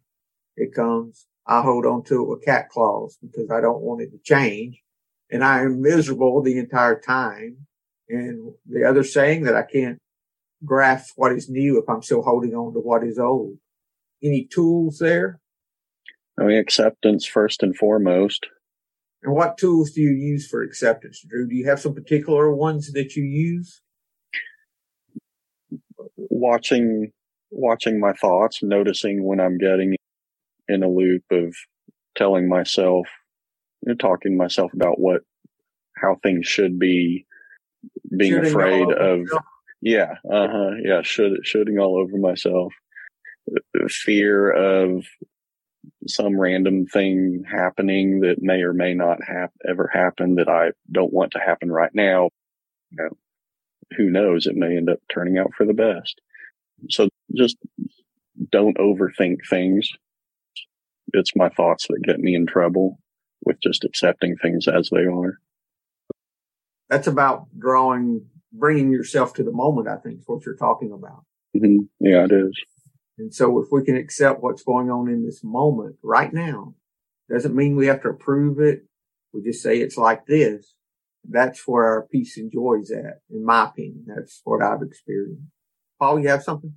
It 0.57 0.75
comes. 0.75 1.27
I 1.47 1.62
hold 1.62 1.87
on 1.87 2.03
to 2.05 2.23
it 2.23 2.29
with 2.29 2.44
cat 2.44 2.68
claws 2.68 3.16
because 3.23 3.51
I 3.51 3.61
don't 3.61 3.81
want 3.81 4.03
it 4.03 4.11
to 4.11 4.18
change. 4.18 4.83
And 5.31 5.44
I 5.44 5.61
am 5.61 5.83
miserable 5.83 6.42
the 6.42 6.59
entire 6.59 6.99
time. 6.99 7.66
And 8.09 8.55
the 8.66 8.85
other 8.85 9.05
saying 9.05 9.44
that 9.44 9.55
I 9.55 9.62
can't 9.62 9.99
grasp 10.64 11.14
what 11.16 11.33
is 11.33 11.49
new 11.49 11.79
if 11.79 11.88
I'm 11.88 12.03
still 12.03 12.23
holding 12.23 12.55
on 12.55 12.73
to 12.73 12.81
what 12.81 13.05
is 13.05 13.18
old. 13.18 13.59
Any 14.23 14.44
tools 14.44 14.99
there? 14.99 15.38
I 16.38 16.44
mean, 16.44 16.59
acceptance 16.59 17.24
first 17.24 17.62
and 17.62 17.77
foremost. 17.77 18.46
And 19.22 19.35
what 19.35 19.59
tools 19.59 19.90
do 19.90 20.01
you 20.01 20.11
use 20.11 20.48
for 20.48 20.62
acceptance, 20.62 21.24
Drew? 21.29 21.48
Do 21.48 21.57
you 21.57 21.66
have 21.66 21.81
some 21.81 21.94
particular 21.94 22.55
ones 22.55 22.92
that 22.92 23.16
you 23.16 23.24
use? 23.24 23.81
Watching, 26.16 27.11
watching 27.51 27.98
my 27.98 28.12
thoughts, 28.12 28.62
noticing 28.62 29.24
when 29.24 29.40
I'm 29.40 29.59
getting 29.59 29.96
in 30.68 30.83
a 30.83 30.88
loop 30.88 31.24
of 31.33 31.57
telling 32.16 32.48
myself, 32.48 33.09
you 33.83 33.92
know, 33.92 33.96
talking 33.96 34.33
to 34.33 34.38
myself 34.38 34.72
about 34.72 35.01
what, 35.01 35.22
how 35.96 36.16
things 36.22 36.46
should 36.46 36.79
be, 36.79 37.27
being 38.16 38.33
shooting 38.33 38.51
afraid 38.51 38.92
of, 38.92 39.27
yeah, 39.81 40.14
uh 40.31 40.48
huh, 40.48 40.70
yeah, 40.85 41.03
should, 41.03 41.44
shooting 41.44 41.79
all 41.79 41.98
over 41.98 42.16
myself, 42.16 42.72
fear 43.88 44.51
of 44.51 45.05
some 46.09 46.38
random 46.38 46.87
thing 46.87 47.44
happening 47.51 48.21
that 48.21 48.42
may 48.42 48.62
or 48.62 48.73
may 48.73 48.94
not 48.94 49.18
have 49.27 49.51
ever 49.68 49.90
happen 49.92 50.37
that 50.37 50.49
I 50.49 50.71
don't 50.90 51.12
want 51.12 51.33
to 51.33 51.38
happen 51.38 51.71
right 51.71 51.94
now. 51.94 52.31
You 52.90 53.05
know, 53.05 53.16
who 53.97 54.11
knows? 54.11 54.47
It 54.47 54.57
may 54.57 54.77
end 54.77 54.90
up 54.90 54.99
turning 55.12 55.38
out 55.38 55.53
for 55.57 55.66
the 55.66 55.75
best. 55.75 56.21
So 56.90 57.09
just 57.35 57.57
don't 58.51 58.79
overthink 58.79 59.38
things. 59.49 59.90
It's 61.12 61.37
my 61.37 61.49
thoughts 61.49 61.87
that 61.88 62.03
get 62.05 62.21
me 62.21 62.35
in 62.35 62.47
trouble 62.47 62.99
with 63.44 63.61
just 63.62 63.85
accepting 63.85 64.37
things 64.37 64.68
as 64.68 64.90
they 64.90 65.05
are. 65.05 65.38
That's 66.90 67.07
about 67.07 67.47
drawing, 67.59 68.27
bringing 68.53 68.90
yourself 68.90 69.35
to 69.35 69.42
the 69.42 69.53
moment, 69.53 69.88
I 69.88 69.97
think 69.97 70.21
is 70.21 70.25
what 70.27 70.44
you're 70.44 70.57
talking 70.57 70.92
about. 70.92 71.25
Mm-hmm. 71.57 71.85
Yeah, 72.01 72.25
it 72.25 72.33
is. 72.33 72.53
And 73.18 73.35
so 73.35 73.61
if 73.61 73.68
we 73.72 73.85
can 73.85 73.96
accept 73.96 74.42
what's 74.42 74.62
going 74.62 74.90
on 74.90 75.09
in 75.09 75.24
this 75.24 75.42
moment 75.42 75.96
right 76.02 76.33
now, 76.33 76.74
doesn't 77.28 77.54
mean 77.54 77.76
we 77.76 77.87
have 77.88 78.02
to 78.02 78.11
approve 78.11 78.61
it. 78.61 78.85
We 79.33 79.42
just 79.42 79.62
say 79.62 79.78
it's 79.78 79.98
like 79.98 80.26
this. 80.26 80.74
That's 81.28 81.66
where 81.66 81.85
our 81.85 82.07
peace 82.11 82.38
and 82.38 82.50
joy 82.50 82.78
is 82.81 82.90
at, 82.90 83.20
in 83.31 83.44
my 83.44 83.64
opinion. 83.64 84.04
That's 84.07 84.40
what 84.44 84.62
I've 84.62 84.83
experienced. 84.83 85.42
Paul, 85.98 86.20
you 86.20 86.28
have 86.28 86.42
something? 86.42 86.74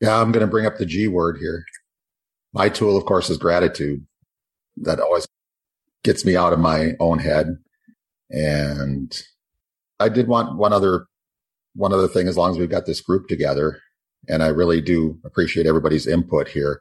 Yeah, 0.00 0.18
I'm 0.18 0.32
going 0.32 0.46
to 0.46 0.50
bring 0.50 0.64
up 0.64 0.78
the 0.78 0.86
G 0.86 1.08
word 1.08 1.38
here. 1.38 1.64
My 2.52 2.68
tool, 2.68 2.96
of 2.96 3.04
course, 3.04 3.28
is 3.28 3.36
gratitude. 3.36 4.06
That 4.76 5.00
always 5.00 5.26
gets 6.02 6.24
me 6.24 6.36
out 6.36 6.52
of 6.52 6.58
my 6.58 6.92
own 6.98 7.18
head. 7.18 7.58
And 8.30 9.20
I 9.98 10.08
did 10.08 10.28
want 10.28 10.56
one 10.56 10.72
other, 10.72 11.06
one 11.74 11.92
other 11.92 12.08
thing, 12.08 12.28
as 12.28 12.36
long 12.36 12.52
as 12.52 12.58
we've 12.58 12.70
got 12.70 12.86
this 12.86 13.00
group 13.00 13.28
together, 13.28 13.82
and 14.28 14.42
I 14.42 14.48
really 14.48 14.80
do 14.80 15.18
appreciate 15.24 15.66
everybody's 15.66 16.06
input 16.06 16.48
here. 16.48 16.80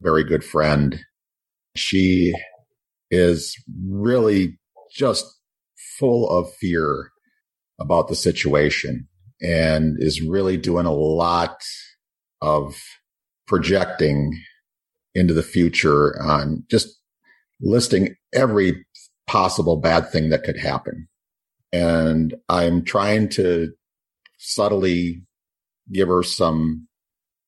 Very 0.00 0.24
good 0.24 0.44
friend. 0.44 1.00
She 1.76 2.34
is 3.10 3.56
really 3.88 4.58
just 4.94 5.24
full 5.98 6.28
of 6.28 6.52
fear 6.54 7.10
about 7.80 8.08
the 8.08 8.14
situation 8.14 9.08
and 9.40 9.96
is 9.98 10.22
really 10.22 10.56
doing 10.56 10.86
a 10.86 10.92
lot 10.92 11.60
of 12.40 12.76
projecting 13.46 14.32
into 15.14 15.34
the 15.34 15.42
future 15.42 16.20
on 16.22 16.64
just 16.70 16.98
listing 17.60 18.14
every 18.32 18.84
possible 19.26 19.76
bad 19.76 20.10
thing 20.10 20.30
that 20.30 20.42
could 20.42 20.58
happen. 20.58 21.08
And 21.72 22.34
I'm 22.48 22.84
trying 22.84 23.28
to 23.30 23.72
subtly 24.38 25.22
give 25.92 26.08
her 26.08 26.22
some 26.22 26.88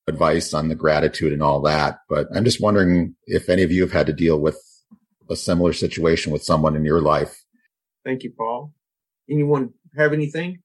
advice 0.07 0.52
on 0.52 0.68
the 0.68 0.74
gratitude 0.74 1.33
and 1.33 1.42
all 1.42 1.61
that. 1.62 1.98
But 2.09 2.28
I'm 2.35 2.44
just 2.44 2.61
wondering 2.61 3.14
if 3.26 3.48
any 3.48 3.62
of 3.62 3.72
you 3.72 3.83
have 3.83 3.92
had 3.92 4.07
to 4.07 4.12
deal 4.12 4.38
with 4.38 4.61
a 5.30 5.37
similar 5.37 5.72
situation 5.72 6.33
with 6.33 6.44
someone 6.44 6.76
in 6.76 6.85
your 6.85 7.00
life. 7.00 7.44
Thank 8.04 8.22
you, 8.22 8.33
Paul. 8.37 8.72
Anyone 9.30 9.72
have 9.96 10.12
anything? 10.12 10.59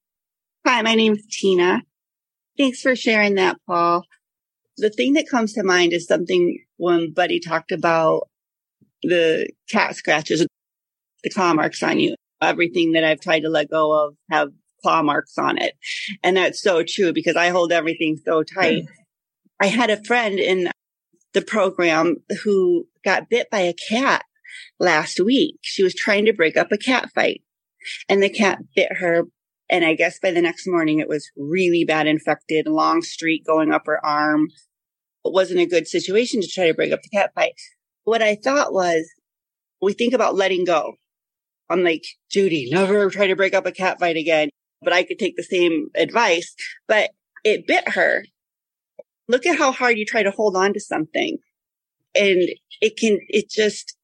Hi, 0.66 0.82
my 0.82 0.96
name 0.96 1.14
is 1.14 1.26
Tina. 1.32 1.84
Thanks 2.58 2.82
for 2.82 2.96
sharing 2.96 3.36
that, 3.36 3.58
Paul. 3.66 4.04
The 4.78 4.90
thing 4.90 5.14
that 5.14 5.30
comes 5.30 5.54
to 5.54 5.64
mind 5.64 5.94
is 5.94 6.06
something 6.06 6.60
when 6.78 7.14
Buddy 7.14 7.40
talked 7.40 7.72
about 7.72 8.28
the 9.04 9.50
cat 9.70 9.96
scratches, 9.96 10.46
the 11.24 11.30
claw 11.30 11.54
marks 11.54 11.82
on 11.82 12.00
you. 12.00 12.16
Everything 12.42 12.94
that 12.94 13.04
I've 13.04 13.22
tried 13.22 13.42
to 13.42 13.50
let 13.50 13.70
go 13.70 14.06
of 14.06 14.16
have 14.30 14.50
claw 14.82 15.02
marks 15.02 15.38
on 15.38 15.58
it. 15.58 15.74
And 16.24 16.38
that's 16.38 16.62
so 16.62 16.84
true 16.84 17.14
because 17.14 17.36
I 17.36 17.50
hold 17.50 17.72
everything 17.72 18.18
so 18.24 18.44
tight. 18.44 18.84
Mm. 18.84 18.88
I 19.62 19.68
had 19.68 19.90
a 19.90 20.04
friend 20.04 20.40
in 20.40 20.70
the 21.34 21.42
program 21.42 22.18
who 22.44 22.88
got 23.04 23.30
bit 23.30 23.50
by 23.50 23.60
a 23.60 23.74
cat 23.90 24.24
last 24.80 25.20
week. 25.20 25.58
She 25.62 25.84
was 25.84 25.94
trying 25.94 26.26
to 26.26 26.34
break 26.34 26.58
up 26.58 26.72
a 26.72 26.78
cat 26.78 27.10
fight 27.14 27.42
and 28.08 28.24
the 28.24 28.30
cat 28.30 28.60
bit 28.76 28.98
her. 28.98 29.24
And 29.70 29.86
I 29.86 29.94
guess 29.94 30.20
by 30.20 30.32
the 30.32 30.42
next 30.42 30.66
morning, 30.68 31.00
it 31.00 31.08
was 31.08 31.30
really 31.38 31.86
bad 31.86 32.08
infected, 32.08 32.68
long 32.68 33.02
streak 33.02 33.46
going 33.46 33.72
up 33.72 33.84
her 33.86 34.04
arm. 34.04 34.48
It 35.24 35.34
wasn't 35.34 35.60
a 35.60 35.68
good 35.68 35.88
situation 35.88 36.42
to 36.42 36.48
try 36.48 36.68
to 36.68 36.74
break 36.74 36.92
up 36.92 37.02
the 37.04 37.16
cat 37.16 37.32
fight. 37.36 37.54
What 38.04 38.24
I 38.24 38.36
thought 38.36 38.74
was, 38.74 39.08
we 39.82 39.94
think 39.94 40.14
about 40.14 40.36
letting 40.36 40.66
go. 40.66 40.94
I'm 41.70 41.84
like, 41.84 42.04
Judy, 42.32 42.70
never 42.72 43.10
try 43.12 43.28
to 43.28 43.36
break 43.36 43.54
up 43.54 43.68
a 43.68 43.72
cat 43.72 44.00
fight 44.00 44.18
again. 44.18 44.50
But 44.82 44.94
I 44.94 45.04
could 45.04 45.20
take 45.20 45.36
the 45.36 45.44
same 45.44 45.88
advice, 45.96 46.56
but 46.88 47.12
it 47.44 47.68
bit 47.68 47.90
her. 47.90 48.24
Look 49.28 49.46
at 49.46 49.58
how 49.58 49.72
hard 49.72 49.98
you 49.98 50.06
try 50.06 50.24
to 50.24 50.32
hold 50.32 50.56
on 50.56 50.74
to 50.74 50.80
something. 50.80 51.38
And 52.16 52.50
it 52.82 52.98
can, 52.98 53.20
it 53.28 53.50
just, 53.50 53.96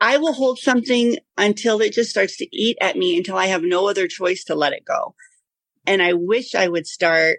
I 0.00 0.16
will 0.18 0.32
hold 0.32 0.58
something 0.58 1.18
until 1.38 1.80
it 1.80 1.92
just 1.92 2.10
starts 2.10 2.36
to 2.38 2.48
eat 2.52 2.76
at 2.80 2.96
me 2.96 3.16
until 3.16 3.36
I 3.36 3.46
have 3.46 3.62
no 3.62 3.88
other 3.88 4.06
choice 4.06 4.44
to 4.44 4.54
let 4.54 4.72
it 4.72 4.84
go. 4.84 5.14
And 5.86 6.02
I 6.02 6.12
wish 6.12 6.54
I 6.54 6.68
would 6.68 6.86
start. 6.86 7.38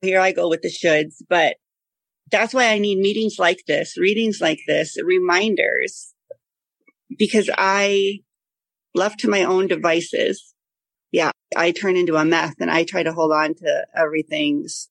Here 0.00 0.20
I 0.20 0.30
go 0.30 0.48
with 0.48 0.62
the 0.62 0.70
shoulds, 0.70 1.16
but 1.28 1.56
that's 2.30 2.54
why 2.54 2.68
I 2.68 2.78
need 2.78 2.98
meetings 2.98 3.36
like 3.38 3.64
this, 3.66 3.98
readings 3.98 4.40
like 4.40 4.60
this, 4.66 4.96
reminders, 5.02 6.14
because 7.18 7.50
I 7.58 8.20
left 8.94 9.20
to 9.20 9.28
my 9.28 9.42
own 9.42 9.66
devices. 9.66 10.54
Yeah, 11.12 11.30
I 11.56 11.72
turn 11.72 11.96
into 11.96 12.16
a 12.16 12.24
mess 12.24 12.54
and 12.60 12.70
I 12.70 12.84
try 12.84 13.02
to 13.02 13.12
hold 13.12 13.32
on 13.32 13.54
to 13.56 13.86
everything's 13.96 14.88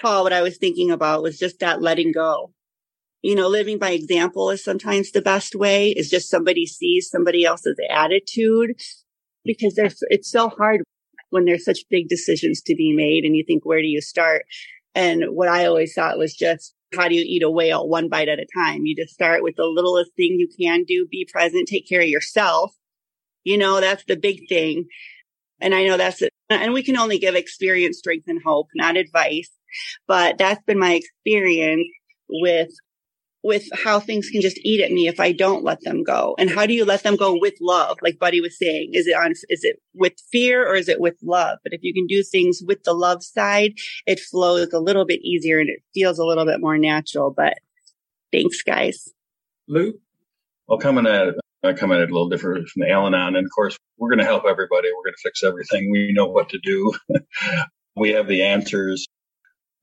Paul, 0.00 0.24
what 0.24 0.32
I 0.32 0.42
was 0.42 0.58
thinking 0.58 0.90
about 0.90 1.22
was 1.22 1.38
just 1.38 1.60
that 1.60 1.80
letting 1.80 2.10
go 2.10 2.52
you 3.24 3.34
know, 3.34 3.48
living 3.48 3.78
by 3.78 3.92
example 3.92 4.50
is 4.50 4.62
sometimes 4.62 5.10
the 5.10 5.22
best 5.22 5.54
way 5.54 5.88
is 5.88 6.10
just 6.10 6.28
somebody 6.28 6.66
sees 6.66 7.08
somebody 7.08 7.42
else's 7.42 7.78
attitude 7.88 8.78
because 9.46 9.74
there's, 9.76 10.00
it's 10.10 10.30
so 10.30 10.50
hard 10.50 10.82
when 11.30 11.46
there's 11.46 11.64
such 11.64 11.88
big 11.88 12.06
decisions 12.06 12.60
to 12.60 12.74
be 12.74 12.92
made 12.94 13.24
and 13.24 13.34
you 13.34 13.42
think, 13.42 13.64
where 13.64 13.80
do 13.80 13.86
you 13.86 14.02
start? 14.02 14.44
And 14.94 15.24
what 15.30 15.48
I 15.48 15.64
always 15.64 15.94
thought 15.94 16.18
was 16.18 16.34
just, 16.34 16.74
how 16.94 17.08
do 17.08 17.14
you 17.14 17.24
eat 17.26 17.42
a 17.42 17.50
whale 17.50 17.88
one 17.88 18.10
bite 18.10 18.28
at 18.28 18.40
a 18.40 18.46
time? 18.54 18.84
You 18.84 18.94
just 18.94 19.14
start 19.14 19.42
with 19.42 19.56
the 19.56 19.64
littlest 19.64 20.14
thing 20.16 20.36
you 20.38 20.48
can 20.60 20.84
do, 20.84 21.06
be 21.10 21.26
present, 21.32 21.66
take 21.66 21.88
care 21.88 22.02
of 22.02 22.08
yourself. 22.08 22.74
You 23.42 23.56
know, 23.56 23.80
that's 23.80 24.04
the 24.04 24.16
big 24.16 24.50
thing. 24.50 24.84
And 25.60 25.74
I 25.74 25.84
know 25.84 25.96
that's 25.96 26.22
it. 26.22 26.32
And 26.50 26.72
we 26.72 26.82
can 26.82 26.96
only 26.96 27.18
give 27.18 27.34
experience, 27.34 27.98
strength 27.98 28.28
and 28.28 28.40
hope, 28.44 28.68
not 28.74 28.96
advice. 28.96 29.50
But 30.06 30.38
that's 30.38 30.62
been 30.64 30.78
my 30.78 30.94
experience 30.94 31.88
with 32.28 32.70
with 33.44 33.68
how 33.74 34.00
things 34.00 34.30
can 34.30 34.40
just 34.40 34.58
eat 34.64 34.80
at 34.80 34.90
me 34.90 35.06
if 35.06 35.20
I 35.20 35.30
don't 35.30 35.62
let 35.62 35.82
them 35.82 36.02
go. 36.02 36.34
And 36.38 36.48
how 36.48 36.64
do 36.64 36.72
you 36.72 36.86
let 36.86 37.02
them 37.02 37.14
go 37.14 37.38
with 37.38 37.52
love? 37.60 37.98
Like 38.00 38.18
Buddy 38.18 38.40
was 38.40 38.58
saying, 38.58 38.92
is 38.94 39.06
it 39.06 39.14
on, 39.14 39.32
is 39.32 39.62
it 39.62 39.82
with 39.92 40.14
fear 40.32 40.66
or 40.66 40.74
is 40.74 40.88
it 40.88 40.98
with 40.98 41.16
love? 41.22 41.58
But 41.62 41.74
if 41.74 41.80
you 41.82 41.92
can 41.92 42.06
do 42.06 42.22
things 42.22 42.62
with 42.66 42.82
the 42.84 42.94
love 42.94 43.22
side, 43.22 43.74
it 44.06 44.18
flows 44.18 44.72
a 44.72 44.80
little 44.80 45.04
bit 45.04 45.20
easier 45.20 45.58
and 45.60 45.68
it 45.68 45.82
feels 45.92 46.18
a 46.18 46.24
little 46.24 46.46
bit 46.46 46.60
more 46.60 46.78
natural. 46.78 47.30
But 47.30 47.58
thanks, 48.32 48.62
guys. 48.62 49.10
Lou? 49.68 49.92
Well, 50.66 50.78
coming 50.78 51.06
at 51.06 51.28
it, 51.28 51.34
I 51.64 51.72
come 51.72 51.92
at 51.92 52.00
it 52.00 52.10
a 52.10 52.12
little 52.12 52.28
different 52.28 52.68
from 52.68 52.80
the 52.80 52.90
Al 52.90 53.06
Anon. 53.06 53.36
And 53.36 53.46
of 53.46 53.50
course, 53.54 53.78
we're 53.98 54.10
going 54.10 54.18
to 54.18 54.24
help 54.24 54.44
everybody. 54.44 54.88
We're 54.88 55.04
going 55.04 55.14
to 55.16 55.22
fix 55.22 55.42
everything. 55.42 55.90
We 55.90 56.12
know 56.12 56.26
what 56.26 56.50
to 56.50 56.58
do. 56.62 56.92
we 57.96 58.10
have 58.10 58.28
the 58.28 58.42
answers 58.42 59.06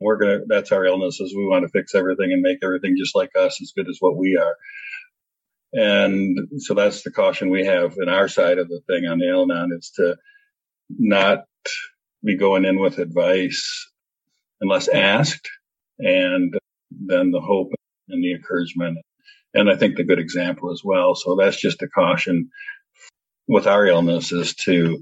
we're 0.02 0.18
gonna 0.18 0.40
that's 0.48 0.72
our 0.72 0.86
illness 0.86 1.20
is 1.20 1.36
we 1.36 1.46
want 1.46 1.64
to 1.64 1.70
fix 1.70 1.96
everything 1.96 2.34
and 2.34 2.42
make 2.42 2.58
everything 2.64 2.96
just 2.98 3.16
like 3.16 3.32
us 3.40 3.62
as 3.62 3.72
good 3.76 3.88
as 3.88 3.98
what 4.00 4.18
we 4.18 4.36
are 4.36 4.58
and 5.74 6.50
so 6.58 6.74
that's 6.74 7.04
the 7.04 7.12
caution 7.12 7.50
we 7.50 7.66
have 7.66 7.96
in 8.02 8.10
our 8.10 8.28
side 8.28 8.58
of 8.58 8.68
the 8.68 8.82
thing 8.88 9.06
on 9.06 9.20
the 9.20 9.30
Al-Anon 9.30 9.70
is 9.78 9.92
to 9.96 10.18
not 10.90 11.46
be 12.26 12.36
going 12.36 12.66
in 12.66 12.80
with 12.80 12.98
advice 12.98 13.90
unless 14.60 14.90
asked 14.90 15.50
and 16.00 16.54
then 16.92 17.32
the 17.32 17.40
hope 17.40 17.70
and 18.10 18.24
the 18.24 18.34
encouragement 18.34 18.98
and 19.54 19.70
I 19.70 19.76
think 19.76 19.98
the 19.98 20.04
good 20.04 20.20
example 20.20 20.72
as 20.72 20.82
well. 20.84 21.16
So 21.16 21.36
that's 21.36 21.60
just 21.60 21.82
a 21.82 21.88
caution 21.88 22.50
with 23.48 23.68
our 23.68 23.86
illness 23.86 24.32
is 24.32 24.56
to 24.56 25.00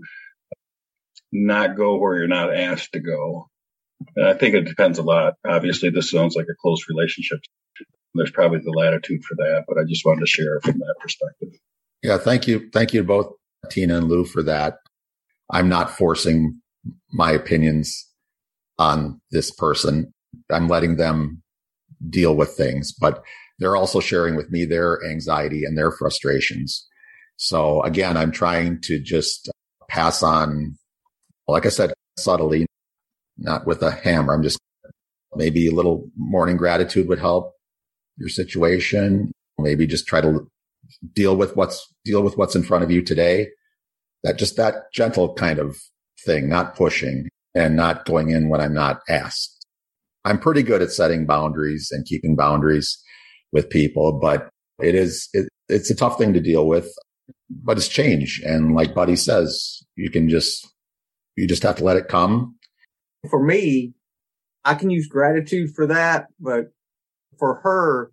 not 1.32 1.78
go 1.78 1.98
where 1.98 2.18
you're 2.18 2.28
not 2.28 2.56
asked 2.56 2.94
to 2.94 3.00
go 3.00 3.50
And 4.16 4.26
I 4.26 4.34
think 4.34 4.56
it 4.56 4.66
depends 4.66 4.98
a 4.98 5.04
lot. 5.04 5.34
Obviously, 5.46 5.90
this 5.90 6.12
sounds 6.12 6.36
like 6.36 6.48
a 6.50 6.56
close 6.62 6.86
relationship. 6.88 7.40
There's 8.16 8.32
probably 8.32 8.60
the 8.60 8.72
latitude 8.72 9.24
for 9.24 9.36
that, 9.36 9.66
but 9.68 9.78
I 9.78 9.84
just 9.88 10.06
wanted 10.06 10.22
to 10.22 10.28
share 10.28 10.60
from 10.62 10.80
that 10.80 10.96
perspective. 11.00 11.50
Yeah, 12.02 12.18
thank 12.18 12.48
you. 12.48 12.70
Thank 12.74 12.94
you 12.94 13.04
both, 13.04 13.34
Tina 13.70 13.98
and 13.98 14.08
Lou, 14.08 14.26
for 14.26 14.42
that. 14.44 14.78
I'm 15.52 15.70
not 15.70 15.92
forcing 15.92 16.62
my 17.12 17.32
opinions 17.32 18.08
on 18.78 19.20
this 19.32 19.52
person. 19.52 20.14
I'm 20.52 20.68
letting 20.68 20.96
them 20.96 21.44
deal 22.10 22.36
with 22.36 22.52
things, 22.52 22.94
but 22.94 23.22
they're 23.60 23.76
also 23.76 24.00
sharing 24.00 24.36
with 24.36 24.50
me 24.52 24.66
their 24.66 25.06
anxiety 25.06 25.64
and 25.66 25.78
their 25.78 25.92
frustrations. 25.92 26.88
So 27.38 27.82
again, 27.84 28.18
I'm 28.18 28.32
trying 28.32 28.82
to 28.84 29.00
just 29.00 29.50
pass 29.90 30.24
on, 30.24 30.78
like 31.48 31.66
I 31.66 31.70
said, 31.70 31.94
subtly, 32.18 32.66
not 33.38 33.66
with 33.66 33.82
a 33.84 33.92
hammer. 33.92 34.34
I'm 34.34 34.44
just 34.44 34.60
maybe 35.36 35.68
a 35.68 35.74
little 35.74 36.10
morning 36.18 36.58
gratitude 36.58 37.08
would 37.08 37.20
help 37.20 37.54
your 38.18 38.30
situation. 38.30 39.32
Maybe 39.58 39.88
just 39.88 40.08
try 40.08 40.22
to 40.22 40.48
deal 41.14 41.36
with 41.36 41.56
what's 41.56 41.86
deal 42.06 42.24
with 42.24 42.38
what's 42.38 42.56
in 42.56 42.64
front 42.64 42.84
of 42.84 42.92
you 42.92 43.02
today. 43.02 43.50
That 44.24 44.38
just 44.38 44.58
that 44.58 44.92
gentle 44.94 45.34
kind 45.34 45.60
of 45.60 45.78
thing, 46.26 46.50
not 46.50 46.76
pushing 46.76 47.30
and 47.56 47.76
not 47.76 48.06
going 48.06 48.30
in 48.30 48.50
when 48.50 48.62
I'm 48.62 48.74
not 48.74 49.00
asked. 49.08 49.66
I'm 50.26 50.40
pretty 50.40 50.64
good 50.64 50.82
at 50.82 50.92
setting 50.92 51.26
boundaries 51.26 51.90
and 51.92 52.06
keeping 52.06 52.36
boundaries 52.36 53.02
with 53.52 53.70
people, 53.70 54.20
but 54.20 54.50
it 54.82 54.96
is, 54.96 55.30
it, 55.34 55.50
it's 55.68 55.90
a 55.90 55.96
tough 55.96 56.18
thing 56.18 56.34
to 56.34 56.40
deal 56.40 56.68
with, 56.68 56.92
but 57.50 57.78
it's 57.78 57.88
change. 57.88 58.42
And 58.46 58.76
like 58.76 58.96
Buddy 58.96 59.16
says, 59.16 59.84
you 59.96 60.10
can 60.10 60.30
just, 60.30 60.68
you 61.36 61.48
just 61.48 61.64
have 61.64 61.78
to 61.78 61.84
let 61.84 61.98
it 61.98 62.08
come 62.08 62.56
for 63.28 63.44
me, 63.44 63.94
I 64.64 64.76
can 64.76 64.90
use 64.90 65.08
gratitude 65.08 65.72
for 65.76 65.88
that, 65.88 66.28
but 66.40 66.72
for 67.38 67.56
her, 67.64 68.12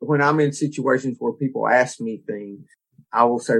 when 0.00 0.22
I'm 0.22 0.40
in 0.40 0.52
situations 0.52 1.16
where 1.18 1.32
people 1.32 1.66
ask 1.66 2.00
me 2.00 2.22
things, 2.26 2.66
I 3.12 3.24
will 3.24 3.40
say, 3.40 3.54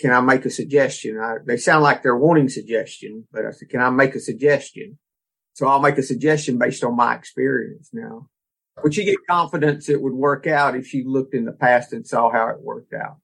can 0.00 0.12
I 0.12 0.20
make 0.20 0.44
a 0.44 0.50
suggestion? 0.50 1.18
I, 1.20 1.36
they 1.44 1.56
sound 1.56 1.82
like 1.82 2.02
they're 2.02 2.16
wanting 2.16 2.48
suggestion, 2.48 3.26
but 3.32 3.44
I 3.44 3.50
said, 3.50 3.68
can 3.68 3.80
I 3.80 3.90
make 3.90 4.14
a 4.14 4.20
suggestion? 4.20 4.98
So 5.54 5.66
I'll 5.66 5.80
make 5.80 5.98
a 5.98 6.02
suggestion 6.02 6.58
based 6.58 6.82
on 6.82 6.96
my 6.96 7.14
experience 7.14 7.90
now. 7.92 8.28
But 8.80 8.96
you 8.96 9.04
get 9.04 9.16
confidence 9.28 9.88
it 9.88 10.00
would 10.00 10.14
work 10.14 10.46
out 10.46 10.76
if 10.76 10.94
you 10.94 11.08
looked 11.10 11.34
in 11.34 11.44
the 11.44 11.52
past 11.52 11.92
and 11.92 12.06
saw 12.06 12.30
how 12.30 12.48
it 12.48 12.62
worked 12.62 12.94
out. 12.94 13.18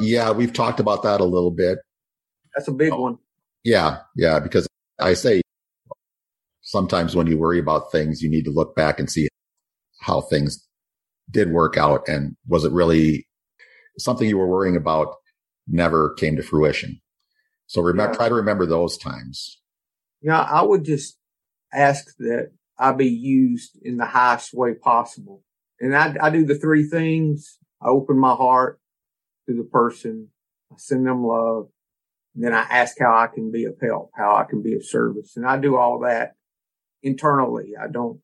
Yeah, 0.00 0.32
we've 0.32 0.52
talked 0.52 0.80
about 0.80 1.02
that 1.04 1.20
a 1.20 1.24
little 1.24 1.50
bit. 1.50 1.78
That's 2.54 2.68
a 2.68 2.72
big 2.72 2.92
oh, 2.92 3.00
one. 3.00 3.18
Yeah, 3.62 3.98
yeah, 4.16 4.40
because 4.40 4.68
I 4.98 5.14
say 5.14 5.40
sometimes 6.60 7.16
when 7.16 7.26
you 7.26 7.38
worry 7.38 7.58
about 7.58 7.92
things, 7.92 8.22
you 8.22 8.28
need 8.28 8.44
to 8.44 8.50
look 8.50 8.74
back 8.76 8.98
and 8.98 9.10
see 9.10 9.28
how 10.00 10.20
things 10.20 10.66
did 11.30 11.50
work 11.50 11.76
out. 11.76 12.06
And 12.08 12.36
was 12.46 12.64
it 12.64 12.72
really 12.72 13.26
something 13.98 14.28
you 14.28 14.38
were 14.38 14.48
worrying 14.48 14.76
about 14.76 15.14
never 15.66 16.14
came 16.14 16.36
to 16.36 16.42
fruition? 16.42 17.00
So 17.66 17.80
remember, 17.80 18.12
yeah. 18.12 18.16
try 18.16 18.28
to 18.28 18.34
remember 18.34 18.66
those 18.66 18.98
times. 18.98 19.60
Yeah, 20.20 20.40
I 20.40 20.62
would 20.62 20.84
just 20.84 21.16
ask 21.72 22.16
that 22.18 22.50
I 22.78 22.92
be 22.92 23.08
used 23.08 23.78
in 23.82 23.96
the 23.96 24.06
highest 24.06 24.52
way 24.54 24.74
possible. 24.74 25.42
And 25.80 25.96
I, 25.96 26.14
I 26.20 26.30
do 26.30 26.44
the 26.44 26.54
three 26.58 26.84
things. 26.84 27.58
I 27.80 27.88
open 27.88 28.18
my 28.18 28.34
heart 28.34 28.80
to 29.48 29.54
the 29.54 29.64
person. 29.64 30.28
I 30.72 30.76
send 30.78 31.06
them 31.06 31.24
love. 31.24 31.68
then 32.34 32.52
I 32.52 32.62
ask 32.62 32.96
how 32.98 33.16
I 33.16 33.28
can 33.28 33.52
be 33.52 33.64
of 33.64 33.76
help, 33.80 34.10
how 34.16 34.34
I 34.36 34.44
can 34.44 34.62
be 34.62 34.74
of 34.74 34.84
service. 34.84 35.36
And 35.36 35.46
I 35.46 35.58
do 35.58 35.76
all 35.76 36.00
that 36.00 36.34
internally. 37.02 37.72
I 37.80 37.88
don't 37.88 38.20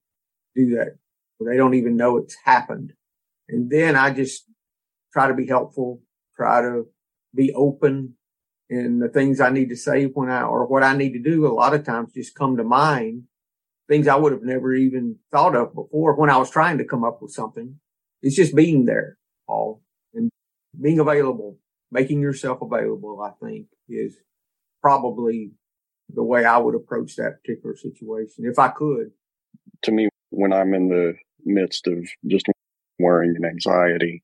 do 0.57 0.77
that. 0.77 0.97
They 1.41 1.57
don't 1.57 1.75
even 1.75 1.97
know 1.97 2.19
it's 2.19 2.37
happened. 2.45 2.93
And 3.49 3.71
then 3.71 3.97
I 3.97 4.11
just 4.11 4.45
try 5.13 5.29
to 5.29 5.35
be 5.35 5.47
helpful, 5.47 6.03
try 6.37 6.63
to 6.63 6.87
be 7.35 7.53
open 7.55 8.15
in 8.69 8.99
the 8.99 9.09
things 9.09 9.41
I 9.41 9.51
need 9.51 9.69
to 9.71 9.77
say 9.77 10.05
when 10.05 10.31
I, 10.31 10.43
or 10.43 10.67
what 10.67 10.83
I 10.83 10.97
need 10.97 11.13
to 11.13 11.19
do. 11.19 11.47
A 11.47 11.49
lot 11.49 11.75
of 11.75 11.85
times 11.85 12.13
just 12.13 12.35
come 12.35 12.57
to 12.57 12.65
mind 12.65 13.25
things 13.91 14.07
I 14.07 14.15
would 14.15 14.31
have 14.31 14.45
never 14.45 14.73
even 14.73 15.17
thought 15.33 15.57
of 15.57 15.75
before 15.75 16.15
when 16.15 16.31
I 16.31 16.37
was 16.37 16.49
trying 16.49 16.79
to 16.79 16.85
come 16.85 17.03
up 17.03 17.21
with 17.21 17.33
something. 17.33 17.75
It's 18.23 18.37
just 18.37 18.55
being 18.55 18.85
there, 18.85 19.19
Paul, 19.49 19.83
and 20.15 20.31
being 20.81 21.01
available, 21.01 21.59
making 21.91 22.21
yourself 22.21 22.63
available, 22.63 23.21
I 23.21 23.33
think 23.45 23.67
is 23.89 24.17
probably 24.81 25.51
the 26.09 26.23
way 26.23 26.45
I 26.45 26.59
would 26.59 26.77
approach 26.77 27.17
that 27.17 27.43
particular 27.43 27.75
situation 27.77 28.45
if 28.47 28.61
I 28.61 28.69
could. 28.69 29.11
To 29.83 29.93
me, 29.93 30.09
when 30.31 30.53
I'm 30.53 30.73
in 30.73 30.89
the 30.89 31.15
midst 31.45 31.89
of 31.89 32.07
just 32.29 32.47
worrying 33.01 33.35
and 33.35 33.45
anxiety, 33.45 34.23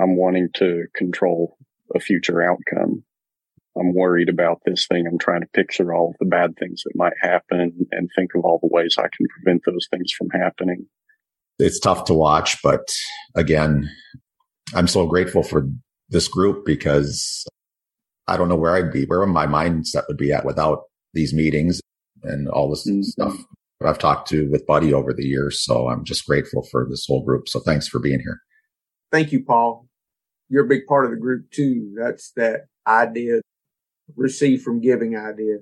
I'm 0.00 0.16
wanting 0.16 0.50
to 0.54 0.84
control 0.94 1.58
a 1.96 1.98
future 1.98 2.40
outcome. 2.42 2.93
I'm 3.78 3.94
worried 3.94 4.28
about 4.28 4.60
this 4.64 4.86
thing. 4.86 5.06
I'm 5.06 5.18
trying 5.18 5.40
to 5.40 5.48
picture 5.48 5.94
all 5.94 6.10
of 6.10 6.16
the 6.20 6.26
bad 6.26 6.56
things 6.58 6.82
that 6.84 6.92
might 6.94 7.14
happen 7.20 7.86
and 7.90 8.08
think 8.16 8.30
of 8.34 8.44
all 8.44 8.58
the 8.62 8.68
ways 8.70 8.96
I 8.98 9.08
can 9.16 9.26
prevent 9.28 9.62
those 9.66 9.88
things 9.90 10.12
from 10.16 10.30
happening. 10.30 10.86
It's 11.58 11.78
tough 11.78 12.04
to 12.04 12.14
watch, 12.14 12.62
but 12.62 12.88
again, 13.34 13.90
I'm 14.74 14.88
so 14.88 15.06
grateful 15.06 15.42
for 15.42 15.68
this 16.08 16.28
group 16.28 16.64
because 16.64 17.46
I 18.26 18.36
don't 18.36 18.48
know 18.48 18.56
where 18.56 18.74
I'd 18.74 18.92
be, 18.92 19.04
where 19.04 19.24
my 19.26 19.46
mindset 19.46 20.04
would 20.08 20.16
be 20.16 20.32
at 20.32 20.44
without 20.44 20.84
these 21.12 21.32
meetings 21.32 21.80
and 22.22 22.48
all 22.48 22.70
this 22.70 22.86
mm-hmm. 22.88 23.02
stuff 23.02 23.36
I've 23.84 23.98
talked 23.98 24.28
to 24.28 24.48
with 24.50 24.66
Buddy 24.66 24.92
over 24.92 25.12
the 25.12 25.26
years. 25.26 25.62
So 25.62 25.88
I'm 25.88 26.04
just 26.04 26.26
grateful 26.26 26.66
for 26.70 26.86
this 26.88 27.04
whole 27.06 27.22
group. 27.22 27.48
So 27.48 27.60
thanks 27.60 27.86
for 27.86 27.98
being 27.98 28.20
here. 28.20 28.40
Thank 29.12 29.30
you, 29.30 29.44
Paul. 29.44 29.86
You're 30.48 30.64
a 30.64 30.68
big 30.68 30.86
part 30.86 31.04
of 31.04 31.10
the 31.10 31.18
group 31.18 31.50
too. 31.50 31.94
That's 31.98 32.32
that 32.36 32.62
idea, 32.86 33.40
receive 34.16 34.62
from 34.62 34.80
giving 34.80 35.16
idea 35.16 35.58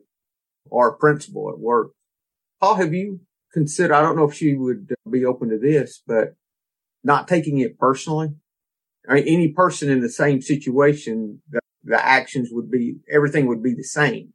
or 0.70 0.96
principle 0.96 1.50
at 1.50 1.58
work. 1.58 1.92
Paul, 2.60 2.76
have 2.76 2.94
you 2.94 3.20
considered, 3.52 3.94
I 3.94 4.00
don't 4.00 4.16
know 4.16 4.28
if 4.28 4.34
she 4.34 4.54
would 4.54 4.92
uh, 4.92 5.10
be 5.10 5.24
open 5.24 5.50
to 5.50 5.58
this, 5.58 6.02
but 6.06 6.34
not 7.04 7.28
taking 7.28 7.58
it 7.58 7.78
personally. 7.78 8.34
I 9.08 9.14
mean, 9.14 9.24
any 9.26 9.48
person 9.48 9.90
in 9.90 10.00
the 10.00 10.08
same 10.08 10.40
situation, 10.40 11.42
the, 11.50 11.60
the 11.82 12.04
actions 12.04 12.50
would 12.52 12.70
be, 12.70 12.96
everything 13.10 13.46
would 13.46 13.62
be 13.62 13.74
the 13.74 13.82
same. 13.82 14.32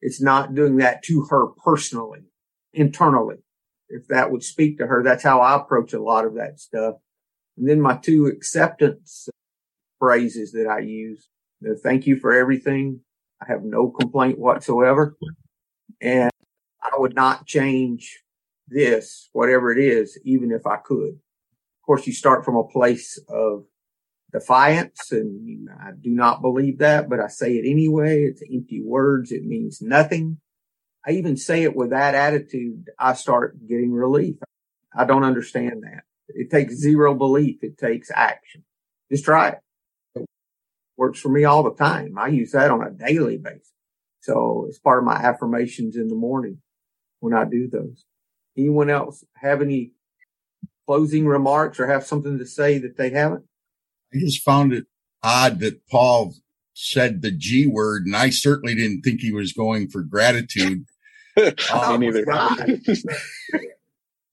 It's 0.00 0.20
not 0.20 0.54
doing 0.54 0.76
that 0.78 1.02
to 1.04 1.26
her 1.30 1.46
personally, 1.64 2.20
internally. 2.72 3.36
If 3.88 4.08
that 4.08 4.30
would 4.30 4.42
speak 4.42 4.78
to 4.78 4.86
her, 4.86 5.02
that's 5.02 5.22
how 5.22 5.40
I 5.40 5.56
approach 5.56 5.92
a 5.92 6.02
lot 6.02 6.24
of 6.24 6.34
that 6.34 6.58
stuff. 6.58 6.96
And 7.56 7.68
then 7.68 7.80
my 7.80 7.96
two 7.96 8.26
acceptance 8.26 9.28
phrases 9.98 10.52
that 10.52 10.66
I 10.66 10.80
use. 10.80 11.28
The 11.60 11.76
thank 11.76 12.06
you 12.06 12.16
for 12.16 12.32
everything. 12.32 13.00
I 13.40 13.46
have 13.48 13.62
no 13.62 13.88
complaint 13.90 14.38
whatsoever. 14.38 15.16
And 16.00 16.30
I 16.82 16.98
would 16.98 17.14
not 17.14 17.46
change 17.46 18.22
this, 18.68 19.28
whatever 19.32 19.72
it 19.72 19.78
is, 19.78 20.18
even 20.24 20.52
if 20.52 20.66
I 20.66 20.76
could. 20.76 21.14
Of 21.14 21.86
course, 21.86 22.06
you 22.06 22.12
start 22.12 22.44
from 22.44 22.56
a 22.56 22.64
place 22.64 23.18
of 23.28 23.64
defiance 24.32 25.10
and 25.10 25.68
I 25.80 25.90
do 26.00 26.10
not 26.10 26.40
believe 26.40 26.78
that, 26.78 27.08
but 27.08 27.20
I 27.20 27.26
say 27.28 27.54
it 27.54 27.68
anyway. 27.68 28.24
It's 28.24 28.42
empty 28.52 28.80
words. 28.82 29.32
It 29.32 29.44
means 29.44 29.82
nothing. 29.82 30.38
I 31.06 31.12
even 31.12 31.36
say 31.36 31.62
it 31.64 31.74
with 31.74 31.90
that 31.90 32.14
attitude. 32.14 32.90
I 32.98 33.14
start 33.14 33.66
getting 33.66 33.92
relief. 33.92 34.36
I 34.94 35.04
don't 35.04 35.24
understand 35.24 35.82
that. 35.82 36.02
It 36.28 36.50
takes 36.50 36.74
zero 36.74 37.14
belief. 37.14 37.62
It 37.62 37.78
takes 37.78 38.10
action. 38.14 38.64
Just 39.10 39.24
try 39.24 39.48
it. 39.48 39.58
Works 41.00 41.18
for 41.18 41.30
me 41.30 41.44
all 41.44 41.62
the 41.62 41.74
time. 41.74 42.18
I 42.18 42.28
use 42.28 42.52
that 42.52 42.70
on 42.70 42.86
a 42.86 42.90
daily 42.90 43.38
basis. 43.38 43.72
So 44.20 44.66
it's 44.68 44.78
part 44.78 44.98
of 44.98 45.06
my 45.06 45.16
affirmations 45.16 45.96
in 45.96 46.08
the 46.08 46.14
morning 46.14 46.58
when 47.20 47.32
I 47.32 47.46
do 47.46 47.68
those. 47.68 48.04
Anyone 48.56 48.90
else 48.90 49.24
have 49.36 49.62
any 49.62 49.92
closing 50.86 51.26
remarks 51.26 51.80
or 51.80 51.86
have 51.86 52.06
something 52.06 52.38
to 52.38 52.44
say 52.44 52.76
that 52.78 52.98
they 52.98 53.08
haven't? 53.08 53.46
I 54.12 54.18
just 54.18 54.42
found 54.42 54.74
it 54.74 54.84
odd 55.22 55.60
that 55.60 55.88
Paul 55.88 56.34
said 56.74 57.22
the 57.22 57.30
G 57.30 57.66
word, 57.66 58.04
and 58.04 58.14
I 58.14 58.28
certainly 58.28 58.74
didn't 58.74 59.00
think 59.00 59.20
he 59.20 59.32
was 59.32 59.54
going 59.54 59.88
for 59.88 60.02
gratitude. 60.02 60.84
um, 61.72 62.00
neither. 62.00 62.26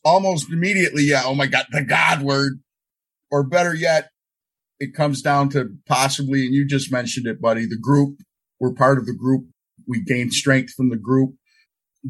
almost 0.03 0.51
immediately, 0.51 1.03
yeah. 1.03 1.21
Oh 1.23 1.35
my 1.35 1.47
God, 1.47 1.67
the 1.71 1.83
God 1.83 2.21
word. 2.21 2.59
Or 3.31 3.43
better 3.43 3.73
yet, 3.73 4.09
it 4.79 4.93
comes 4.93 5.21
down 5.21 5.49
to 5.49 5.69
possibly, 5.87 6.45
and 6.45 6.53
you 6.53 6.65
just 6.65 6.91
mentioned 6.91 7.27
it, 7.27 7.41
buddy, 7.41 7.65
the 7.65 7.77
group. 7.77 8.19
We're 8.59 8.73
part 8.73 8.97
of 8.97 9.05
the 9.05 9.15
group. 9.15 9.45
We 9.87 10.03
gain 10.03 10.31
strength 10.31 10.73
from 10.73 10.89
the 10.89 10.97
group. 10.97 11.35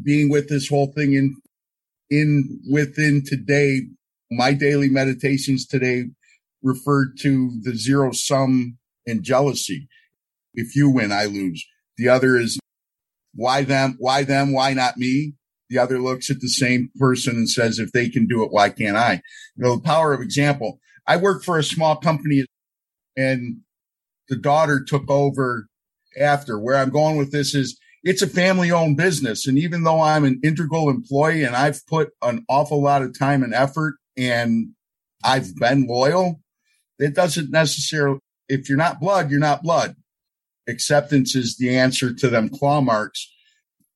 Being 0.02 0.30
with 0.30 0.48
this 0.48 0.68
whole 0.68 0.92
thing 0.94 1.14
in, 1.14 1.36
in 2.10 2.60
within 2.70 3.22
today, 3.24 3.82
my 4.30 4.52
daily 4.52 4.88
meditations 4.88 5.66
today 5.66 6.04
referred 6.62 7.18
to 7.20 7.52
the 7.62 7.74
zero 7.76 8.12
sum 8.12 8.78
and 9.06 9.22
jealousy. 9.22 9.88
If 10.54 10.74
you 10.76 10.90
win, 10.90 11.12
I 11.12 11.24
lose. 11.26 11.64
The 11.96 12.08
other 12.08 12.36
is 12.36 12.58
why 13.34 13.62
them? 13.62 13.96
Why 13.98 14.24
them? 14.24 14.52
Why 14.52 14.74
not 14.74 14.96
me? 14.96 15.34
The 15.70 15.78
other 15.78 15.98
looks 15.98 16.30
at 16.30 16.40
the 16.40 16.48
same 16.48 16.90
person 16.98 17.36
and 17.36 17.48
says, 17.48 17.78
if 17.78 17.92
they 17.92 18.08
can 18.08 18.26
do 18.26 18.42
it, 18.42 18.50
why 18.50 18.70
can't 18.70 18.96
I? 18.96 19.20
You 19.56 19.64
know, 19.64 19.76
the 19.76 19.82
power 19.82 20.12
of 20.12 20.20
example. 20.20 20.80
I 21.06 21.16
work 21.16 21.44
for 21.44 21.58
a 21.58 21.64
small 21.64 21.96
company 21.96 22.44
and 23.18 23.58
the 24.28 24.36
daughter 24.36 24.82
took 24.82 25.10
over 25.10 25.68
after. 26.18 26.58
Where 26.58 26.76
I'm 26.76 26.90
going 26.90 27.16
with 27.16 27.32
this 27.32 27.54
is 27.54 27.78
it's 28.04 28.22
a 28.22 28.28
family 28.28 28.70
owned 28.70 28.96
business. 28.96 29.46
And 29.46 29.58
even 29.58 29.82
though 29.82 30.00
I'm 30.00 30.24
an 30.24 30.40
integral 30.44 30.88
employee 30.88 31.42
and 31.42 31.56
I've 31.56 31.84
put 31.86 32.10
an 32.22 32.44
awful 32.48 32.80
lot 32.80 33.02
of 33.02 33.18
time 33.18 33.42
and 33.42 33.52
effort 33.52 33.96
and 34.16 34.68
I've 35.24 35.56
been 35.56 35.86
loyal, 35.86 36.40
it 36.98 37.14
doesn't 37.14 37.50
necessarily, 37.50 38.20
if 38.48 38.68
you're 38.68 38.78
not 38.78 39.00
blood, 39.00 39.30
you're 39.30 39.40
not 39.40 39.62
blood. 39.62 39.96
Acceptance 40.68 41.34
is 41.34 41.56
the 41.56 41.76
answer 41.76 42.14
to 42.14 42.28
them 42.28 42.48
claw 42.48 42.80
marks. 42.80 43.32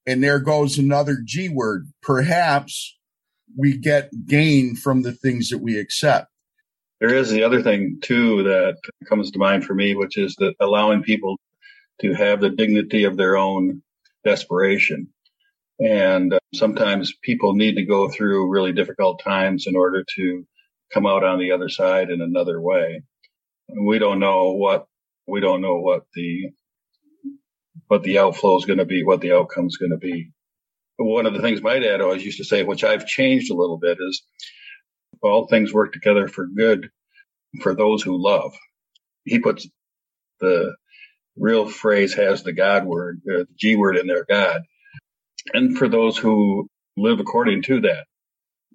And 0.05 0.23
there 0.23 0.41
goes 0.41 0.79
another 0.79 1.19
G 1.25 1.49
word. 1.49 1.87
Perhaps 2.03 2.99
we 3.57 3.77
get 3.77 4.27
gain 4.27 4.75
from 4.75 5.03
the 5.03 5.13
things 5.13 5.49
that 5.51 5.59
we 5.59 5.79
accept. 5.79 6.32
There 7.03 7.17
is 7.17 7.31
the 7.31 7.43
other 7.43 7.61
thing 7.61 7.99
too 8.01 8.45
that 8.45 8.77
comes 9.09 9.33
to 9.33 9.39
mind 9.41 9.65
for 9.65 9.75
me, 9.75 9.97
which 9.97 10.17
is 10.17 10.37
that 10.37 10.55
allowing 10.61 11.03
people 11.03 11.37
to 12.01 12.15
have 12.15 12.41
the 12.41 12.49
dignity 12.49 13.03
of 13.03 13.17
their 13.17 13.37
own 13.37 13.83
desperation. 14.25 15.09
And 15.81 16.33
uh, 16.33 16.39
sometimes 16.55 17.13
people 17.21 17.55
need 17.55 17.75
to 17.75 17.85
go 17.85 18.09
through 18.09 18.53
really 18.53 18.73
difficult 18.73 19.21
times 19.21 19.67
in 19.67 19.75
order 19.75 20.05
to 20.15 20.47
come 20.95 21.05
out 21.05 21.25
on 21.25 21.41
the 21.41 21.51
other 21.51 21.69
side 21.69 22.09
in 22.09 22.21
another 22.21 22.61
way. 22.61 23.03
We 23.69 23.99
don't 23.99 24.21
know 24.21 24.53
what 24.53 24.87
we 25.27 25.41
don't 25.41 25.61
know 25.61 25.79
what 25.79 26.05
the 26.15 26.51
what 27.89 28.05
the 28.05 28.19
outflow 28.19 28.59
is 28.59 28.65
going 28.65 28.79
to 28.79 28.85
be, 28.85 29.03
what 29.03 29.21
the 29.21 29.33
outcome 29.33 29.67
is 29.67 29.77
going 29.77 29.91
to 29.91 29.99
be. 29.99 30.31
One 30.99 31.27
of 31.27 31.35
the 31.35 31.43
things 31.43 31.63
my 31.63 31.81
dad 31.81 32.01
always 32.01 32.25
used 32.25 32.39
to 32.39 32.45
say, 32.45 32.63
which 32.63 32.85
I've 32.85 33.09
changed 33.09 33.51
a 33.51 33.57
little 33.57 33.79
bit, 33.79 33.99
is 34.01 34.23
all 35.23 35.47
things 35.47 35.73
work 35.73 35.93
together 35.93 36.29
for 36.29 36.47
good 36.47 36.91
for 37.61 37.75
those 37.75 38.03
who 38.03 38.23
love. 38.23 38.55
He 39.25 39.39
puts 39.39 39.69
the 40.41 40.75
real 41.37 41.69
phrase 41.69 42.15
has 42.15 42.43
the 42.43 42.53
God 42.53 42.85
word, 42.85 43.23
uh, 43.29 43.39
the 43.39 43.49
G 43.59 43.77
word 43.77 43.97
in 43.97 44.07
there, 44.07 44.25
God. 44.29 44.63
And 45.55 45.77
for 45.77 45.89
those 45.89 46.17
who 46.17 46.69
live 46.97 47.21
according 47.21 47.63
to 47.65 47.81
that, 47.83 48.07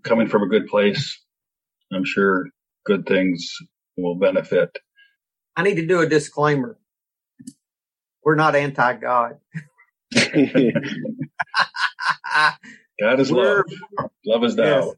coming 0.03 0.27
from 0.27 0.43
a 0.43 0.49
good 0.49 0.67
place, 0.67 1.19
I'm 1.93 2.05
sure 2.05 2.47
good 2.85 3.05
things 3.05 3.51
will 3.97 4.15
benefit. 4.15 4.77
I 5.55 5.63
need 5.63 5.75
to 5.75 5.85
do 5.85 6.01
a 6.01 6.07
disclaimer. 6.07 6.77
We're 8.23 8.35
not 8.35 8.55
anti 8.55 8.93
God. 8.95 9.37
God 12.99 13.19
is 13.19 13.31
love. 13.31 13.65
Love 14.25 14.43
is 14.43 14.55
thou. 14.55 14.63
Yes, 14.65 14.95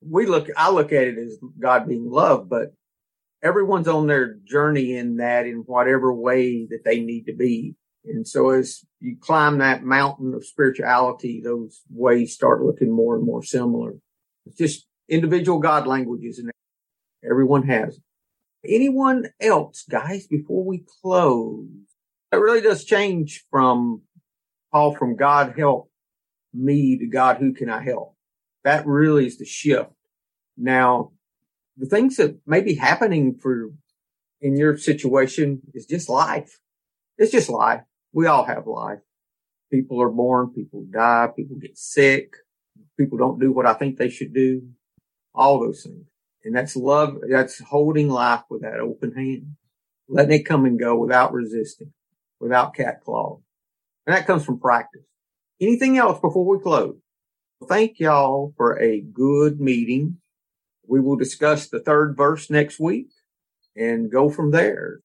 we 0.00 0.26
look, 0.26 0.48
I 0.56 0.70
look 0.70 0.92
at 0.92 1.04
it 1.04 1.18
as 1.18 1.38
God 1.58 1.88
being 1.88 2.10
love, 2.10 2.48
but 2.48 2.72
everyone's 3.42 3.88
on 3.88 4.06
their 4.06 4.34
journey 4.44 4.96
in 4.96 5.16
that 5.16 5.46
in 5.46 5.58
whatever 5.66 6.12
way 6.12 6.66
that 6.66 6.84
they 6.84 7.00
need 7.00 7.24
to 7.26 7.34
be. 7.34 7.74
And 8.04 8.26
so 8.26 8.50
as 8.50 8.84
you 8.98 9.16
climb 9.20 9.58
that 9.58 9.84
mountain 9.84 10.34
of 10.34 10.46
spirituality, 10.46 11.40
those 11.42 11.82
ways 11.90 12.34
start 12.34 12.62
looking 12.62 12.90
more 12.90 13.16
and 13.16 13.24
more 13.24 13.42
similar. 13.42 13.94
It's 14.46 14.56
just 14.56 14.86
individual 15.08 15.58
God 15.58 15.86
languages 15.86 16.38
and 16.38 16.50
everyone 17.28 17.66
has. 17.68 17.98
Anyone 18.64 19.26
else, 19.40 19.84
guys, 19.88 20.26
before 20.26 20.64
we 20.64 20.84
close? 21.02 21.66
It 22.32 22.36
really 22.36 22.60
does 22.60 22.84
change 22.84 23.44
from 23.50 24.02
Paul 24.72 24.94
from 24.94 25.16
God 25.16 25.54
help 25.56 25.90
me 26.52 26.98
to 26.98 27.06
God, 27.06 27.36
who 27.38 27.52
can 27.52 27.68
I 27.68 27.82
help? 27.82 28.16
That 28.64 28.86
really 28.86 29.26
is 29.26 29.38
the 29.38 29.44
shift. 29.44 29.90
Now, 30.56 31.12
the 31.76 31.86
things 31.86 32.16
that 32.16 32.38
may 32.46 32.60
be 32.60 32.74
happening 32.74 33.38
for 33.40 33.70
in 34.40 34.56
your 34.56 34.76
situation 34.76 35.60
is 35.74 35.86
just 35.86 36.08
life. 36.08 36.58
It's 37.18 37.32
just 37.32 37.48
life. 37.48 37.82
We 38.12 38.26
all 38.26 38.44
have 38.44 38.66
life. 38.66 38.98
People 39.70 40.02
are 40.02 40.10
born, 40.10 40.52
people 40.54 40.84
die, 40.90 41.28
people 41.34 41.56
get 41.56 41.78
sick, 41.78 42.34
people 42.98 43.18
don't 43.18 43.38
do 43.38 43.52
what 43.52 43.66
I 43.66 43.74
think 43.74 43.96
they 43.96 44.10
should 44.10 44.34
do 44.34 44.62
all 45.34 45.60
those 45.60 45.82
things. 45.82 46.06
And 46.44 46.56
that's 46.56 46.76
love. 46.76 47.18
That's 47.30 47.60
holding 47.60 48.08
life 48.08 48.42
with 48.48 48.62
that 48.62 48.80
open 48.80 49.12
hand, 49.12 49.56
letting 50.08 50.40
it 50.40 50.44
come 50.44 50.64
and 50.64 50.78
go 50.78 50.96
without 50.96 51.32
resisting, 51.32 51.92
without 52.40 52.74
cat 52.74 53.02
claws. 53.04 53.40
And 54.06 54.16
that 54.16 54.26
comes 54.26 54.44
from 54.44 54.58
practice. 54.58 55.02
Anything 55.60 55.98
else 55.98 56.18
before 56.20 56.46
we 56.46 56.62
close? 56.62 56.96
Thank 57.68 58.00
y'all 58.00 58.54
for 58.56 58.80
a 58.80 59.00
good 59.00 59.60
meeting. 59.60 60.18
We 60.86 61.00
will 61.00 61.16
discuss 61.16 61.68
the 61.68 61.80
third 61.80 62.16
verse 62.16 62.50
next 62.50 62.80
week 62.80 63.10
and 63.76 64.10
go 64.10 64.30
from 64.30 64.50
there. 64.50 65.00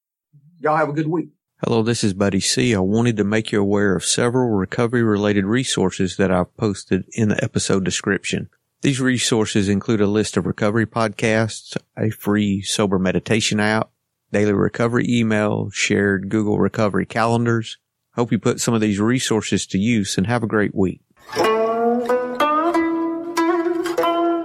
Y'all 0.60 0.78
have 0.78 0.90
a 0.90 0.94
good 0.94 1.08
week. 1.08 1.30
Hello, 1.64 1.84
this 1.84 2.04
is 2.04 2.14
Buddy 2.14 2.40
C. 2.40 2.74
I 2.74 2.80
wanted 2.80 3.18
to 3.18 3.24
make 3.24 3.52
you 3.52 3.62
aware 3.62 3.96
of 3.96 4.06
several 4.06 4.50
recovery 4.50 5.04
related 5.04 5.46
resources 5.46 6.18
that 6.18 6.32
I've 6.32 6.56
posted 6.58 7.06
in 7.12 7.30
the 7.30 7.44
episode 7.44 7.84
description. 7.84 8.50
These 8.82 9.00
resources 9.02 9.70
include 9.70 10.02
a 10.02 10.08
list 10.08 10.38
of 10.38 10.46
recovery 10.46 10.86
podcasts, 10.86 11.78
a 11.98 12.10
free 12.10 12.62
sober 12.62 13.00
meditation 13.00 13.60
app, 13.60 13.90
daily 14.32 14.54
recovery 14.54 15.06
email, 15.08 15.70
shared 15.72 16.30
Google 16.30 16.60
recovery 16.60 17.06
calendars. 17.06 17.78
Hope 18.16 18.32
you 18.32 18.40
put 18.40 18.62
some 18.62 18.74
of 18.74 18.82
these 18.82 19.00
resources 19.00 19.66
to 19.68 19.78
use 19.78 20.18
and 20.18 20.28
have 20.28 20.44
a 20.44 20.48
great 20.48 20.74
week. 20.74 21.02